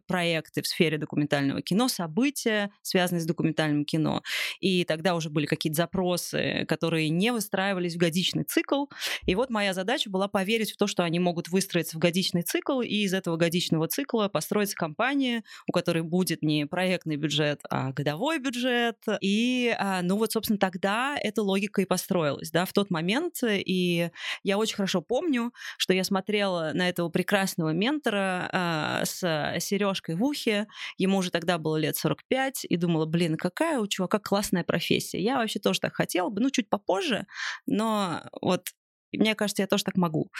проекты 0.07 0.63
в 0.63 0.67
сфере 0.67 0.99
документального 0.99 1.63
кино, 1.63 1.89
события, 1.89 2.71
связанные 2.83 3.23
с 3.23 3.27
документальным 3.27 3.85
кино. 3.85 4.23
И 4.61 4.85
тогда 4.85 5.15
уже 5.15 5.31
были 5.31 5.47
какие-то 5.47 5.77
запросы, 5.77 6.65
которые 6.69 7.09
не 7.09 7.33
выстраивались 7.33 7.95
в 7.95 7.99
годичный 7.99 8.45
цикл. 8.45 8.87
И 9.27 9.35
вот 9.35 9.51
моя 9.51 9.75
задача 9.75 10.11
была 10.11 10.29
поверить 10.29 10.73
в 10.73 10.77
то, 10.77 10.87
что 10.87 11.05
они 11.05 11.19
могут 11.19 11.49
выстроиться 11.49 11.97
в 11.97 12.01
годичный 12.01 12.43
цикл, 12.43 12.81
и 12.81 13.05
из 13.05 13.15
этого 13.15 13.37
годичного 13.37 13.89
цикла 13.89 14.29
построить 14.29 14.75
компания, 14.75 15.45
у 15.69 15.73
которой 15.73 16.03
будет 16.03 16.43
не 16.43 16.67
проектный 16.67 17.17
бюджет, 17.17 17.61
а 17.71 17.93
годовой 17.93 18.39
бюджет. 18.39 18.99
И 19.21 19.75
ну 20.03 20.17
вот, 20.17 20.33
собственно, 20.33 20.59
тогда 20.59 21.17
эта 21.21 21.43
логика 21.43 21.83
и 21.83 21.87
построилась, 21.95 22.51
да, 22.51 22.65
в 22.65 22.73
тот 22.73 22.91
момент. 22.91 23.37
И 23.45 24.11
я 24.43 24.59
очень 24.59 24.75
хорошо 24.75 25.01
помню, 25.01 25.53
что 25.79 25.93
я 25.95 26.03
смотрела 26.03 26.73
на 26.75 26.89
этого 26.89 27.09
прекрасного 27.09 27.71
ментора 27.71 28.51
э, 28.53 29.05
с 29.05 29.65
сережкой 29.65 30.17
в 30.17 30.25
ухе. 30.25 30.67
Ему 30.99 31.19
уже 31.19 31.31
тогда 31.31 31.57
было 31.57 31.77
лет 31.77 31.97
45, 31.97 32.67
и 32.69 32.77
думала, 32.77 33.07
блин, 33.07 33.37
какая 33.37 33.79
у 33.79 33.87
чувака 33.87 34.19
классная 34.19 34.65
профессия. 34.65 35.21
Я 35.21 35.37
вообще 35.37 35.61
тоже 35.61 35.79
так 35.79 35.95
хотела 35.95 36.31
бы, 36.31 36.41
ну, 36.41 36.51
чуть 36.51 36.69
попозже, 36.69 37.27
но 37.65 38.23
вот 38.43 38.71
мне 39.13 39.37
кажется, 39.37 39.63
я 39.63 39.69
тоже 39.69 39.85
так 39.85 39.97
могу. 39.97 40.33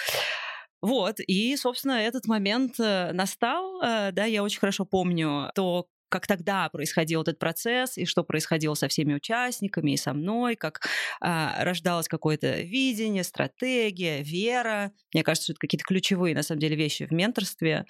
Вот, 0.83 1.21
и, 1.21 1.57
собственно, 1.57 1.93
этот 1.93 2.27
момент 2.27 2.81
э, 2.81 3.13
настал, 3.13 3.81
э, 3.81 4.11
да, 4.11 4.25
я 4.25 4.43
очень 4.43 4.59
хорошо 4.59 4.85
помню 4.85 5.53
то, 5.55 5.87
как 6.15 6.29
тогда 6.29 6.69
происходил 6.69 7.23
этот 7.23 7.41
процесс, 7.41 7.99
и 7.99 8.05
что 8.05 8.23
происходило 8.23 8.75
со 8.75 8.87
всеми 8.87 9.15
участниками, 9.15 9.91
и 9.91 9.97
со 9.97 10.13
мной, 10.13 10.55
как 10.55 10.87
а, 11.21 11.65
рождалось 11.65 12.07
какое-то 12.07 12.61
видение, 12.61 13.25
стратегия, 13.25 14.23
вера. 14.23 14.93
Мне 15.13 15.25
кажется, 15.25 15.47
что 15.47 15.53
это 15.55 15.59
какие-то 15.59 15.85
ключевые, 15.85 16.37
на 16.37 16.45
самом 16.45 16.61
деле, 16.61 16.77
вещи 16.77 17.05
в 17.07 17.11
менторстве. 17.11 17.85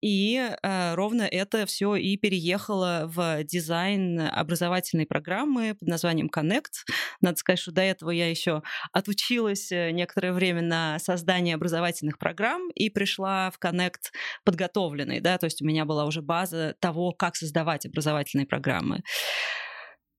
И 0.00 0.40
а, 0.62 0.94
ровно 0.94 1.24
это 1.24 1.66
все 1.66 1.96
и 1.96 2.16
переехало 2.16 3.10
в 3.14 3.44
дизайн 3.44 4.20
образовательной 4.20 5.04
программы 5.04 5.74
под 5.78 5.86
названием 5.86 6.30
Connect. 6.34 6.86
Надо 7.20 7.36
сказать, 7.36 7.58
что 7.58 7.72
до 7.72 7.82
этого 7.82 8.08
я 8.10 8.30
еще 8.30 8.62
отучилась 8.94 9.70
э, 9.70 9.90
некоторое 9.90 10.32
время 10.32 10.62
на 10.62 10.98
создание 10.98 11.56
образовательных 11.56 12.18
программ 12.18 12.70
и 12.70 12.88
пришла 12.88 13.50
в 13.50 13.62
Connect 13.62 14.12
подготовленной, 14.46 15.20
да, 15.20 15.36
то 15.36 15.44
есть 15.44 15.60
у 15.60 15.66
меня 15.66 15.84
была 15.84 16.06
уже 16.06 16.22
база 16.22 16.74
того, 16.80 17.12
как 17.12 17.36
создавать 17.36 17.65
образовательные 17.74 18.46
программы. 18.46 19.02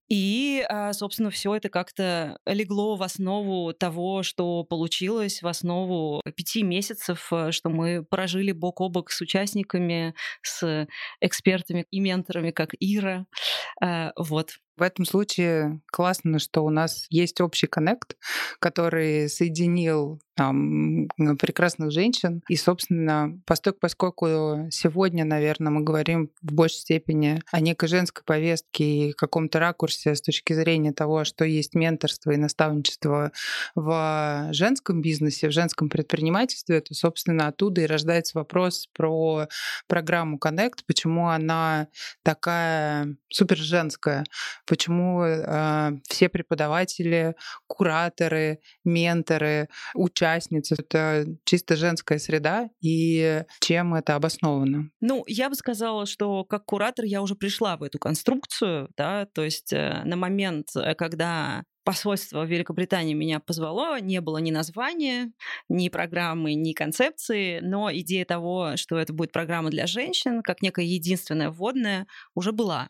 И, 0.10 0.66
а, 0.70 0.94
собственно, 0.94 1.30
все 1.30 1.54
это 1.56 1.68
как-то 1.68 2.40
легло 2.46 2.96
в 2.96 3.04
основу 3.04 3.74
того, 3.74 4.24
что 4.24 4.64
получилось, 4.64 5.42
в 5.42 5.48
основу 5.48 6.22
пяти 6.36 6.64
месяцев, 6.64 7.28
э, 7.32 7.52
что 7.52 7.70
мы 7.70 8.06
прожили 8.06 8.54
бок 8.54 8.80
о 8.80 8.88
бок 8.88 9.12
с 9.12 9.20
участниками, 9.20 10.14
с 10.44 10.88
экспертами 11.20 11.86
и 11.92 12.00
менторами, 12.00 12.52
как 12.52 12.70
Ира. 12.80 13.26
А, 13.82 14.14
вот. 14.16 14.52
В 14.78 14.84
этом 14.84 15.06
случае 15.06 15.82
классно, 15.92 16.38
что 16.38 16.64
у 16.64 16.70
нас 16.70 17.08
есть 17.10 17.42
общий 17.42 17.68
коннект, 17.68 18.16
который 18.60 19.28
соединил 19.28 20.22
там, 20.38 21.08
прекрасных 21.40 21.92
женщин. 21.92 22.44
И, 22.48 22.56
собственно, 22.56 23.42
поскольку, 23.48 23.80
поскольку 23.80 24.28
сегодня, 24.70 25.26
наверное, 25.26 25.72
мы 25.72 25.82
говорим 25.82 26.30
в 26.44 26.54
большей 26.54 26.78
степени 26.78 27.42
о 27.52 27.60
некой 27.60 27.90
женской 27.90 28.24
повестке 28.24 29.10
и 29.10 29.14
каком-то 29.14 29.60
ракурсе 29.60 30.14
с 30.14 30.22
точки 30.22 30.54
зрения 30.54 30.94
того, 30.94 31.24
что 31.24 31.44
есть 31.44 31.74
менторство 31.74 32.30
и 32.32 32.38
наставничество 32.38 33.32
в 33.74 34.50
женском 34.52 35.02
бизнесе, 35.02 35.50
в 35.50 35.54
женском 35.54 35.90
предпринимательстве, 35.90 36.82
то, 36.82 36.94
собственно, 36.94 37.48
оттуда 37.48 37.82
и 37.82 37.88
рождается 37.88 38.38
вопрос 38.38 38.88
про 38.94 39.48
программу 39.88 40.38
Connect, 40.38 40.82
почему 40.86 41.30
она 41.30 41.88
такая 42.22 43.18
супер 43.30 43.58
женская, 43.58 44.24
почему 44.68 45.24
э, 45.24 45.92
все 46.08 46.30
преподаватели, 46.30 47.36
кураторы, 47.68 48.60
менторы, 48.84 49.70
участницы— 49.96 50.76
это 50.78 51.26
чисто 51.46 51.76
женская 51.76 52.20
среда, 52.20 52.70
и 52.82 53.44
чем 53.62 53.96
это 53.96 54.16
обосновано? 54.16 54.90
Ну, 55.02 55.24
я 55.28 55.50
бы 55.50 55.56
сказала, 55.56 56.06
что 56.06 56.44
как 56.44 56.66
куратор 56.66 57.06
я 57.06 57.22
уже 57.22 57.36
пришла 57.36 57.78
в 57.78 57.84
эту 57.84 57.98
конструкцию, 57.98 58.90
да, 58.98 59.26
то 59.26 59.44
есть 59.44 59.74
э, 59.74 60.02
на 60.04 60.16
момент, 60.16 60.68
э, 60.76 60.94
когда 60.96 61.64
посольство 61.88 62.44
Великобритании 62.44 63.14
меня 63.14 63.40
позвало, 63.40 64.02
не 64.02 64.20
было 64.20 64.40
ни 64.40 64.52
названия, 64.52 65.32
ни 65.70 65.88
программы, 65.88 66.54
ни 66.54 66.74
концепции, 66.74 67.62
но 67.62 67.90
идея 67.94 68.26
того, 68.26 68.76
что 68.76 68.98
это 68.98 69.14
будет 69.14 69.32
программа 69.32 69.70
для 69.70 69.88
женщин, 69.88 70.42
как 70.44 70.62
некая 70.62 70.84
единственная 70.84 71.50
вводная, 71.50 72.06
уже 72.36 72.52
была. 72.52 72.90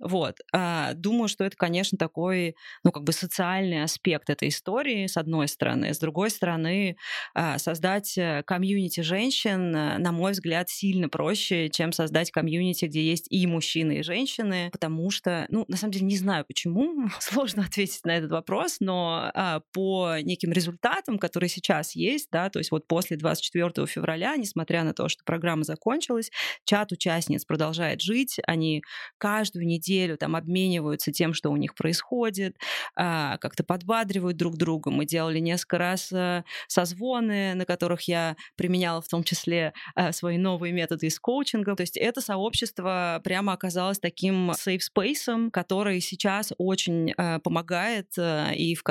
Вот. 0.00 0.36
А, 0.52 0.94
думаю, 0.94 1.28
что 1.28 1.44
это, 1.44 1.56
конечно, 1.56 1.98
такой, 1.98 2.54
ну, 2.84 2.92
как 2.92 3.02
бы 3.02 3.12
социальный 3.12 3.82
аспект 3.82 4.30
этой 4.30 4.48
истории, 4.48 5.06
с 5.06 5.16
одной 5.16 5.48
стороны. 5.48 5.92
С 5.92 5.98
другой 5.98 6.30
стороны, 6.30 6.96
а, 7.34 7.58
создать 7.58 8.16
э, 8.16 8.42
комьюнити 8.46 9.00
женщин, 9.00 9.74
э, 9.74 9.98
на 9.98 10.12
мой 10.12 10.32
взгляд, 10.32 10.70
сильно 10.70 11.08
проще, 11.08 11.68
чем 11.68 11.92
создать 11.92 12.30
комьюнити, 12.30 12.84
где 12.84 13.02
есть 13.02 13.26
и 13.30 13.46
мужчины, 13.46 13.98
и 13.98 14.02
женщины, 14.02 14.68
потому 14.70 15.10
что, 15.10 15.46
ну, 15.48 15.64
на 15.68 15.76
самом 15.76 15.92
деле, 15.92 16.06
не 16.06 16.16
знаю 16.16 16.44
почему, 16.46 17.08
сложно 17.20 17.64
ответить 17.64 18.04
на 18.04 18.16
этот 18.16 18.30
вопрос, 18.30 18.76
но 18.78 19.30
а, 19.34 19.62
по 19.72 20.18
неким 20.22 20.52
результатам, 20.52 21.18
которые 21.18 21.50
сейчас 21.50 21.96
есть, 21.96 22.28
да, 22.30 22.50
то 22.50 22.60
есть 22.60 22.70
вот 22.70 22.86
после 22.86 23.16
24 23.16 23.86
февраля, 23.86 24.36
несмотря 24.36 24.84
на 24.84 24.94
то, 24.94 25.08
что 25.08 25.24
программа 25.24 25.64
закончилась, 25.64 26.30
чат 26.64 26.92
участниц 26.92 27.44
продолжает 27.44 28.00
жить, 28.00 28.38
они 28.46 28.82
каждую 29.18 29.66
неделю 29.66 29.87
неделю 29.88 30.16
там 30.16 30.36
обмениваются 30.36 31.12
тем, 31.12 31.34
что 31.34 31.50
у 31.50 31.56
них 31.56 31.74
происходит, 31.74 32.56
а, 32.94 33.38
как-то 33.38 33.64
подбадривают 33.64 34.36
друг 34.36 34.56
друга. 34.56 34.90
Мы 34.90 35.06
делали 35.06 35.38
несколько 35.38 35.78
раз 35.78 36.12
э, 36.12 36.44
созвоны, 36.66 37.54
на 37.54 37.64
которых 37.64 38.02
я 38.02 38.36
применяла 38.56 39.00
в 39.00 39.08
том 39.08 39.24
числе 39.24 39.72
э, 39.96 40.12
свои 40.12 40.38
новые 40.38 40.72
методы 40.72 41.06
из 41.06 41.18
коучинга. 41.18 41.74
То 41.76 41.82
есть 41.82 41.96
это 41.96 42.20
сообщество 42.20 43.20
прямо 43.24 43.52
оказалось 43.52 43.98
таким 43.98 44.50
safe 44.52 44.80
space, 44.94 45.50
который 45.50 46.00
сейчас 46.00 46.52
очень 46.58 47.14
э, 47.16 47.38
помогает, 47.40 48.06
и 48.18 48.74
в, 48.74 48.82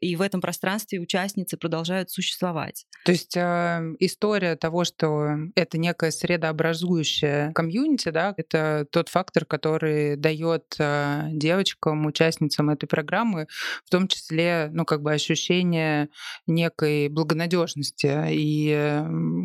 и 0.00 0.16
в 0.16 0.22
этом 0.22 0.40
пространстве 0.40 1.00
участницы 1.00 1.56
продолжают 1.56 2.10
существовать. 2.10 2.86
То 3.04 3.12
есть 3.12 3.36
история 3.36 4.56
того, 4.56 4.84
что 4.84 5.28
это 5.54 5.78
некая 5.78 6.10
средообразующая 6.10 7.52
комьюнити, 7.52 8.10
да, 8.10 8.34
это 8.36 8.86
тот 8.90 9.08
фактор, 9.08 9.44
который 9.44 10.16
дает 10.16 10.37
дает 10.38 10.76
э, 10.78 11.28
девочкам, 11.32 12.06
участницам 12.06 12.70
этой 12.70 12.86
программы, 12.86 13.46
в 13.84 13.90
том 13.90 14.08
числе, 14.08 14.70
ну, 14.72 14.84
как 14.84 15.02
бы 15.02 15.12
ощущение 15.12 16.08
некой 16.46 17.08
благонадежности, 17.08 18.26
и 18.30 19.02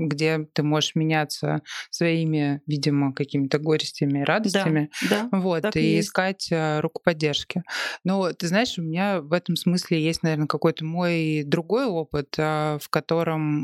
где 0.08 0.48
ты 0.54 0.64
можешь 0.64 0.96
меняться 0.96 1.62
своими, 1.90 2.62
видимо, 2.68 3.14
какими-то 3.14 3.60
горестями 3.60 4.20
и 4.20 4.24
радостями, 4.24 4.90
да, 5.10 5.30
да, 5.32 5.38
вот, 5.38 5.76
и, 5.76 5.98
и 5.98 6.00
искать 6.00 6.48
э, 6.52 6.80
руку 6.80 7.02
поддержки. 7.04 7.64
Но 8.04 8.32
ты 8.34 8.48
знаешь, 8.48 8.78
у 8.78 8.82
меня 8.82 9.22
в 9.22 9.34
этом 9.34 9.56
смысле 9.56 10.02
есть, 10.02 10.24
наверное, 10.24 10.48
какой-то 10.48 10.86
мой 10.86 11.44
другой 11.46 11.86
опыт, 11.86 12.36
э, 12.38 12.78
в 12.82 12.90
котором 12.90 13.64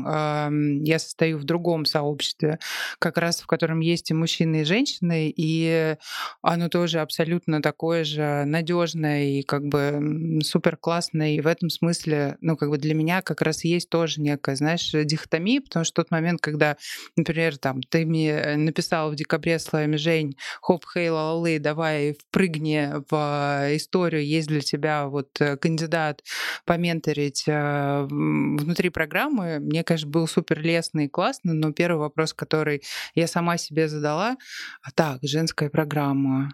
я 0.82 0.98
состою 0.98 1.38
в 1.38 1.44
другом 1.44 1.84
сообществе, 1.84 2.58
как 2.98 3.18
раз 3.18 3.40
в 3.40 3.46
котором 3.46 3.80
есть 3.80 4.10
и 4.10 4.14
мужчины, 4.14 4.62
и 4.62 4.64
женщины, 4.64 5.32
и 5.34 5.96
оно 6.42 6.68
тоже 6.68 7.00
абсолютно 7.00 7.19
такое 7.62 8.04
же 8.04 8.44
надежное 8.46 9.24
и 9.24 9.42
как 9.42 9.66
бы 9.66 10.40
супер 10.42 10.76
классное. 10.76 11.30
И 11.30 11.40
в 11.40 11.46
этом 11.46 11.70
смысле, 11.70 12.36
ну, 12.40 12.56
как 12.56 12.70
бы 12.70 12.78
для 12.78 12.94
меня 12.94 13.22
как 13.22 13.42
раз 13.42 13.64
есть 13.64 13.88
тоже 13.88 14.20
некая, 14.20 14.56
знаешь, 14.56 14.90
дихотомия, 14.92 15.60
потому 15.60 15.84
что 15.84 16.02
тот 16.02 16.10
момент, 16.10 16.40
когда, 16.40 16.76
например, 17.16 17.58
там, 17.58 17.82
ты 17.82 18.04
мне 18.04 18.56
написал 18.56 19.10
в 19.10 19.16
декабре 19.16 19.58
словами 19.58 19.96
«Жень, 19.96 20.36
хоп, 20.60 20.84
хей, 20.92 21.08
лалалы, 21.10 21.58
давай 21.58 22.14
впрыгни 22.14 22.90
в 23.10 23.76
историю, 23.76 24.26
есть 24.26 24.48
для 24.48 24.60
тебя 24.60 25.06
вот 25.06 25.40
э, 25.40 25.56
кандидат 25.56 26.22
поменторить 26.64 27.44
э, 27.46 28.06
внутри 28.08 28.90
программы», 28.90 29.58
мне, 29.60 29.84
конечно, 29.84 30.08
был 30.08 30.26
супер 30.26 30.60
лестный 30.60 31.06
и 31.06 31.08
классно, 31.08 31.54
но 31.54 31.72
первый 31.72 31.98
вопрос, 31.98 32.32
который 32.32 32.82
я 33.14 33.26
сама 33.26 33.56
себе 33.56 33.88
задала, 33.88 34.36
а 34.82 34.90
так, 34.92 35.18
женская 35.22 35.70
программа, 35.70 36.52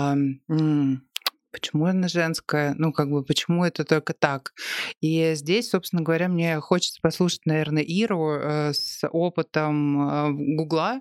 а, 0.00 0.14
почему 1.50 1.86
она 1.86 2.08
женская, 2.08 2.74
ну, 2.78 2.92
как 2.92 3.10
бы, 3.10 3.24
почему 3.24 3.64
это 3.64 3.84
только 3.84 4.12
так. 4.12 4.52
И 5.00 5.32
здесь, 5.34 5.70
собственно 5.70 6.02
говоря, 6.02 6.28
мне 6.28 6.60
хочется 6.60 7.00
послушать, 7.02 7.46
наверное, 7.46 7.82
Иру 7.82 8.36
э, 8.36 8.72
с 8.72 9.06
опытом 9.08 10.08
э, 10.08 10.56
Гугла, 10.56 11.00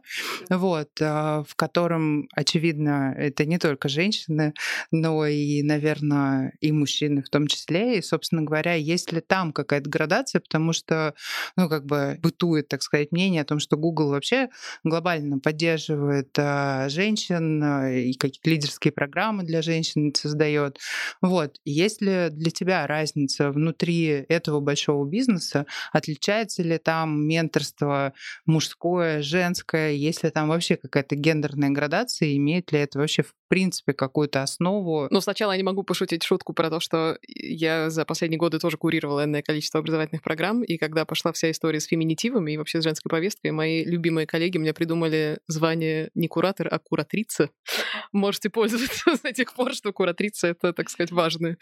вот, 0.50 0.90
э, 1.00 1.06
в 1.06 1.56
котором, 1.56 2.28
очевидно, 2.36 3.14
это 3.18 3.46
не 3.46 3.58
только 3.58 3.90
женщины, 3.90 4.54
но 4.92 5.26
и, 5.26 5.62
наверное, 5.64 6.54
и 6.60 6.72
мужчины 6.72 7.22
в 7.22 7.30
том 7.30 7.48
числе. 7.48 8.00
И, 8.00 8.02
собственно 8.02 8.42
говоря, 8.42 8.74
есть 8.74 9.12
ли 9.12 9.22
там 9.22 9.54
какая-то 9.54 9.90
градация, 9.90 10.42
потому 10.42 10.74
что, 10.74 11.14
ну, 11.56 11.70
как 11.70 11.86
бы 11.86 12.18
бытует, 12.22 12.68
так 12.68 12.82
сказать, 12.82 13.12
мнение 13.12 13.42
о 13.42 13.46
том, 13.46 13.60
что 13.60 13.78
Google 13.78 14.10
вообще 14.10 14.50
глобально 14.84 15.40
поддерживает 15.40 16.36
женщин 16.36 17.64
и 17.90 18.14
какие-то 18.14 18.50
лидерские 18.50 18.92
программы 18.92 19.44
для 19.44 19.62
женщин 19.62 20.14
создает 20.16 20.39
создает. 20.40 20.78
Вот. 21.22 21.58
Есть 21.66 22.02
ли 22.02 22.30
для 22.32 22.52
тебя 22.52 22.88
разница 22.88 23.52
внутри 23.52 24.26
этого 24.30 24.60
большого 24.60 25.08
бизнеса? 25.08 25.66
Отличается 25.92 26.64
ли 26.64 26.78
там 26.78 27.28
менторство 27.28 28.14
мужское, 28.46 29.22
женское? 29.22 29.92
Есть 29.92 30.24
ли 30.24 30.30
там 30.30 30.50
вообще 30.50 30.78
какая-то 30.78 31.16
гендерная 31.16 31.70
градация? 31.70 32.36
Имеет 32.36 32.72
ли 32.72 32.80
это 32.80 33.00
вообще 33.00 33.24
принципе 33.50 33.94
какую-то 33.94 34.42
основу? 34.42 35.08
Ну, 35.12 35.22
сначала 35.22 35.52
я 35.52 35.58
не 35.58 35.64
могу 35.64 35.84
пошутить 35.84 36.24
шутку 36.24 36.54
про 36.54 36.70
то, 36.70 36.80
что 36.80 37.18
я 37.28 37.90
за 37.90 38.06
последние 38.06 38.40
годы 38.40 38.60
тоже 38.60 38.78
курировала 38.78 39.26
энное 39.26 39.42
количество 39.42 39.80
образовательных 39.80 40.24
программ, 40.24 40.64
и 40.64 40.78
когда 40.78 41.06
пошла 41.06 41.34
вся 41.34 41.52
история 41.52 41.80
с 41.80 41.86
феминитивами 41.86 42.54
и 42.54 42.58
вообще 42.58 42.80
с 42.80 42.84
женской 42.84 43.10
повесткой, 43.10 43.52
мои 43.52 43.84
любимые 43.84 44.28
коллеги 44.28 44.58
мне 44.58 44.74
придумали 44.74 45.40
звание 45.48 46.10
не 46.16 46.28
куратор, 46.28 46.68
а 46.72 46.80
куратрица. 46.80 47.50
Можете 48.14 48.50
пользоваться 48.50 49.16
с 49.16 49.34
тех 49.34 49.54
пор, 49.54 49.74
что 49.74 49.92
куратрица 49.92 50.48
это, 50.48 50.72
так 50.72 50.90
сказать, 50.90 51.12
важная 51.12 51.58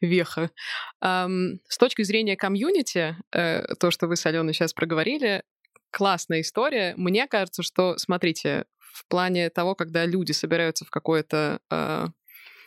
веха. 0.00 0.50
С 1.00 1.78
точки 1.78 2.02
зрения 2.02 2.36
комьюнити, 2.36 3.16
э, 3.32 3.74
то, 3.78 3.90
что 3.90 4.06
вы 4.06 4.16
с 4.16 4.26
Аленой 4.26 4.52
сейчас 4.52 4.72
проговорили, 4.72 5.42
классная 5.90 6.40
история. 6.40 6.94
Мне 6.96 7.26
кажется, 7.26 7.62
что, 7.62 7.96
смотрите, 7.98 8.64
в 8.98 9.06
плане 9.06 9.48
того, 9.50 9.74
когда 9.74 10.04
люди 10.04 10.32
собираются 10.32 10.84
в 10.84 10.90
какое-то 10.90 11.60
э, 11.70 12.06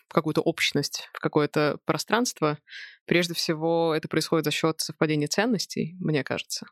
в 0.08 0.14
какую-то 0.14 0.42
общность, 0.42 1.10
в 1.14 1.20
какое-то 1.20 1.78
пространство, 1.86 2.58
прежде 3.06 3.34
всего 3.34 3.94
это 3.96 4.08
происходит 4.08 4.46
за 4.46 4.52
счет 4.52 4.80
совпадения 4.82 5.28
ценностей, 5.28 5.96
мне 6.00 6.24
кажется. 6.24 6.66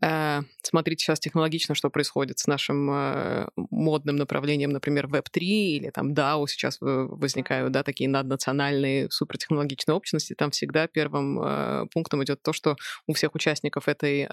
Э, 0.00 0.42
смотрите 0.62 1.04
сейчас 1.04 1.18
технологично, 1.18 1.74
что 1.74 1.90
происходит 1.90 2.38
с 2.38 2.46
нашим 2.46 2.90
э, 2.90 3.48
модным 3.56 4.16
направлением, 4.16 4.70
например, 4.70 5.06
Web3 5.06 5.40
или 5.40 5.90
там 5.90 6.12
DAO 6.12 6.46
сейчас 6.46 6.78
возникают, 6.80 7.72
да, 7.72 7.82
такие 7.82 8.08
наднациональные 8.08 9.10
супертехнологичные 9.10 9.94
общности. 9.94 10.34
Там 10.34 10.50
всегда 10.50 10.86
первым 10.86 11.40
э, 11.40 11.86
пунктом 11.92 12.22
идет 12.22 12.42
то, 12.42 12.52
что 12.52 12.76
у 13.06 13.14
всех 13.14 13.34
участников 13.34 13.88
этой 13.88 14.28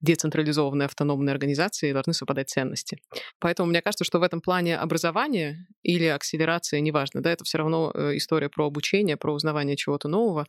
децентрализованной 0.00 0.86
автономной 0.86 1.32
организации 1.32 1.92
должны 1.92 2.12
совпадать 2.12 2.48
ценности. 2.48 2.98
Поэтому 3.38 3.68
мне 3.68 3.82
кажется, 3.82 4.04
что 4.04 4.18
в 4.18 4.22
этом 4.22 4.40
плане 4.40 4.76
образование 4.76 5.66
или 5.82 6.04
акселерация, 6.04 6.80
неважно, 6.80 7.22
да, 7.22 7.32
это 7.32 7.44
все 7.44 7.58
равно 7.58 7.92
история 8.16 8.48
про 8.48 8.66
обучение, 8.66 9.16
про 9.16 9.32
узнавание 9.32 9.76
чего-то 9.76 10.08
нового. 10.08 10.46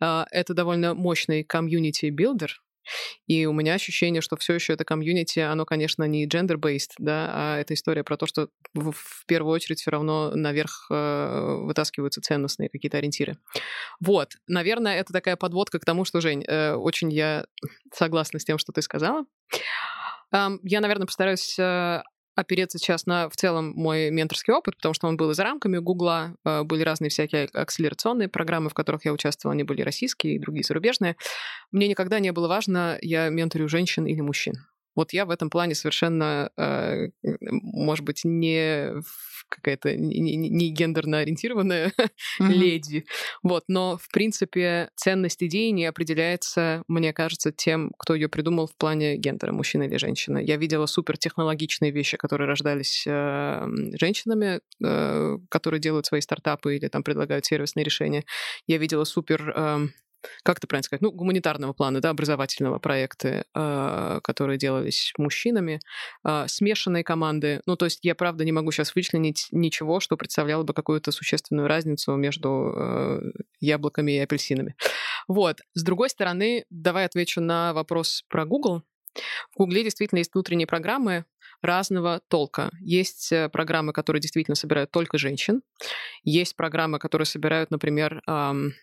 Это 0.00 0.54
довольно 0.54 0.94
мощный 0.94 1.44
community 1.44 2.05
builder, 2.05 2.60
и 3.26 3.46
у 3.46 3.52
меня 3.52 3.74
ощущение, 3.74 4.22
что 4.22 4.36
все 4.36 4.54
еще 4.54 4.72
это 4.72 4.84
community, 4.84 5.40
оно, 5.40 5.64
конечно, 5.64 6.04
не 6.04 6.26
gender-based, 6.26 6.92
да, 6.98 7.30
а 7.32 7.58
это 7.58 7.74
история 7.74 8.04
про 8.04 8.16
то, 8.16 8.26
что 8.26 8.48
в, 8.74 8.92
в 8.92 9.26
первую 9.26 9.54
очередь 9.54 9.80
все 9.80 9.90
равно 9.90 10.32
наверх 10.34 10.86
э, 10.90 11.56
вытаскиваются 11.62 12.20
ценностные 12.20 12.68
какие-то 12.68 12.98
ориентиры. 12.98 13.36
Вот, 14.00 14.32
наверное, 14.46 14.98
это 14.98 15.12
такая 15.12 15.36
подводка 15.36 15.78
к 15.78 15.84
тому, 15.84 16.04
что, 16.04 16.20
Жень, 16.20 16.44
э, 16.46 16.74
очень 16.74 17.12
я 17.12 17.46
согласна 17.92 18.38
с 18.38 18.44
тем, 18.44 18.58
что 18.58 18.72
ты 18.72 18.82
сказала. 18.82 19.24
Я, 20.32 20.80
наверное, 20.80 21.06
постараюсь 21.06 21.58
э, 21.58 22.02
опереться 22.34 22.78
сейчас 22.78 23.06
на 23.06 23.28
в 23.28 23.36
целом 23.36 23.72
мой 23.74 24.10
менторский 24.10 24.52
опыт, 24.52 24.76
потому 24.76 24.94
что 24.94 25.06
он 25.06 25.16
был 25.16 25.30
и 25.30 25.34
за 25.34 25.44
рамками 25.44 25.78
Гугла, 25.78 26.34
э, 26.44 26.62
были 26.62 26.82
разные 26.82 27.10
всякие 27.10 27.44
акселерационные 27.52 28.28
программы, 28.28 28.70
в 28.70 28.74
которых 28.74 29.04
я 29.04 29.12
участвовала, 29.12 29.54
они 29.54 29.64
были 29.64 29.82
российские 29.82 30.36
и 30.36 30.38
другие 30.38 30.64
зарубежные. 30.64 31.16
Мне 31.70 31.88
никогда 31.88 32.18
не 32.20 32.32
было 32.32 32.48
важно, 32.48 32.98
я 33.00 33.28
менторю 33.28 33.68
женщин 33.68 34.06
или 34.06 34.20
мужчин. 34.20 34.54
Вот 34.94 35.12
я 35.12 35.24
в 35.24 35.30
этом 35.30 35.50
плане 35.50 35.74
совершенно, 35.74 36.50
э, 36.56 37.08
может 37.22 38.04
быть, 38.04 38.22
не 38.24 38.92
какая-то 39.48 39.96
не, 39.96 40.36
не 40.36 40.70
гендерно 40.70 41.18
ориентированная 41.18 41.92
mm-hmm. 42.40 42.48
леди. 42.48 43.04
Вот, 43.42 43.64
но 43.68 43.98
в 43.98 44.08
принципе 44.10 44.88
ценность 44.96 45.42
идеи 45.42 45.70
не 45.70 45.84
определяется, 45.84 46.82
мне 46.88 47.12
кажется, 47.12 47.52
тем, 47.52 47.92
кто 47.98 48.14
ее 48.14 48.28
придумал 48.28 48.66
в 48.66 48.76
плане 48.76 49.16
гендера, 49.16 49.52
мужчина 49.52 49.84
или 49.84 49.96
женщина. 49.96 50.38
Я 50.38 50.56
видела 50.56 50.86
супертехнологичные 50.86 51.90
вещи, 51.90 52.16
которые 52.16 52.48
рождались 52.48 53.04
э, 53.06 53.66
женщинами, 54.00 54.60
э, 54.82 55.38
которые 55.48 55.80
делают 55.80 56.06
свои 56.06 56.20
стартапы 56.20 56.76
или 56.76 56.88
там 56.88 57.02
предлагают 57.02 57.44
сервисные 57.44 57.84
решения. 57.84 58.24
Я 58.66 58.78
видела 58.78 59.04
супер 59.04 59.52
э, 59.54 59.88
как 60.42 60.58
это 60.58 60.66
правильно 60.66 60.84
сказать, 60.84 61.02
ну, 61.02 61.10
гуманитарного 61.10 61.72
плана, 61.72 62.00
да, 62.00 62.10
образовательного 62.10 62.78
проекты, 62.78 63.44
э, 63.54 64.20
которые 64.22 64.58
делались 64.58 65.12
мужчинами, 65.18 65.80
э, 66.24 66.44
смешанные 66.48 67.04
команды. 67.04 67.60
Ну, 67.66 67.76
то 67.76 67.86
есть 67.86 68.00
я, 68.02 68.14
правда, 68.14 68.44
не 68.44 68.52
могу 68.52 68.70
сейчас 68.72 68.94
вычленить 68.94 69.48
ничего, 69.50 70.00
что 70.00 70.16
представляло 70.16 70.62
бы 70.62 70.74
какую-то 70.74 71.12
существенную 71.12 71.68
разницу 71.68 72.14
между 72.16 72.72
э, 72.74 73.20
яблоками 73.60 74.12
и 74.12 74.18
апельсинами. 74.18 74.74
Вот. 75.28 75.60
С 75.74 75.82
другой 75.82 76.10
стороны, 76.10 76.64
давай 76.70 77.04
отвечу 77.04 77.40
на 77.40 77.72
вопрос 77.72 78.24
про 78.28 78.44
Google. 78.44 78.82
В 79.52 79.58
Гугле 79.58 79.84
действительно 79.84 80.18
есть 80.18 80.32
внутренние 80.34 80.66
программы 80.66 81.24
разного 81.60 82.20
толка. 82.28 82.70
Есть 82.80 83.30
э, 83.32 83.48
программы, 83.48 83.92
которые 83.92 84.20
действительно 84.20 84.56
собирают 84.56 84.90
только 84.90 85.18
женщин. 85.18 85.62
Есть 86.24 86.56
программы, 86.56 86.98
которые 86.98 87.26
собирают, 87.26 87.70
например, 87.70 88.22
эм, 88.26 88.74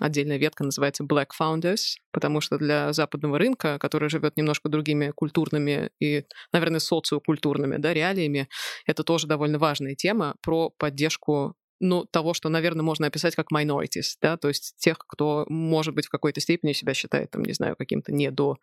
отдельная 0.00 0.38
ветка 0.38 0.64
называется 0.64 1.04
Black 1.04 1.28
Founders, 1.40 1.96
потому 2.10 2.40
что 2.40 2.58
для 2.58 2.92
западного 2.92 3.38
рынка, 3.38 3.78
который 3.78 4.08
живет 4.08 4.36
немножко 4.36 4.68
другими 4.68 5.12
культурными 5.14 5.90
и, 6.00 6.24
наверное, 6.52 6.80
социокультурными 6.80 7.76
да, 7.76 7.94
реалиями, 7.94 8.48
это 8.86 9.04
тоже 9.04 9.26
довольно 9.26 9.58
важная 9.58 9.94
тема 9.94 10.34
про 10.42 10.70
поддержку 10.70 11.54
ну, 11.80 12.04
того, 12.04 12.34
что, 12.34 12.48
наверное, 12.48 12.82
можно 12.82 13.06
описать 13.06 13.34
как 13.34 13.46
minorities, 13.52 14.16
да, 14.20 14.36
то 14.36 14.48
есть 14.48 14.74
тех, 14.76 14.98
кто, 14.98 15.46
может 15.48 15.94
быть, 15.94 16.06
в 16.06 16.10
какой-то 16.10 16.40
степени 16.40 16.72
себя 16.72 16.94
считает, 16.94 17.30
там, 17.30 17.42
не 17.42 17.54
знаю, 17.54 17.74
каким-то 17.76 18.12
недо 18.12 18.58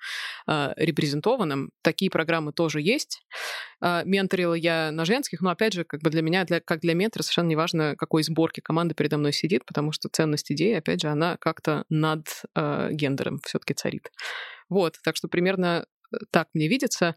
э, 0.48 0.74
репрезентованным. 0.78 1.72
Такие 1.82 2.12
программы 2.12 2.54
тоже 2.54 2.80
есть. 2.82 3.22
Э, 3.82 4.04
менторила 4.06 4.54
я 4.54 4.92
на 4.92 5.04
женских, 5.04 5.42
но, 5.42 5.50
опять 5.50 5.74
же, 5.74 5.84
как 5.84 6.02
бы 6.02 6.12
для 6.12 6.22
меня, 6.22 6.46
для, 6.46 6.60
как 6.60 6.82
для 6.82 6.94
ментора, 6.94 7.24
совершенно 7.24 7.48
неважно, 7.48 7.96
какой 7.98 8.24
сборки 8.24 8.62
команды 8.62 8.94
передо 8.94 9.18
мной 9.18 9.34
сидит, 9.34 9.66
потому 9.66 9.92
что 9.92 10.10
ценность 10.12 10.52
идеи, 10.52 10.74
опять 10.76 11.02
же, 11.02 11.08
она 11.08 11.38
как-то 11.38 11.86
над 11.90 12.28
э, 12.56 12.89
гендером 12.91 13.39
все-таки 13.44 13.74
царит. 13.74 14.12
Вот, 14.70 14.98
так 15.04 15.15
что 15.15 15.28
примерно 15.28 15.86
так 16.32 16.48
мне 16.54 16.68
видится. 16.68 17.15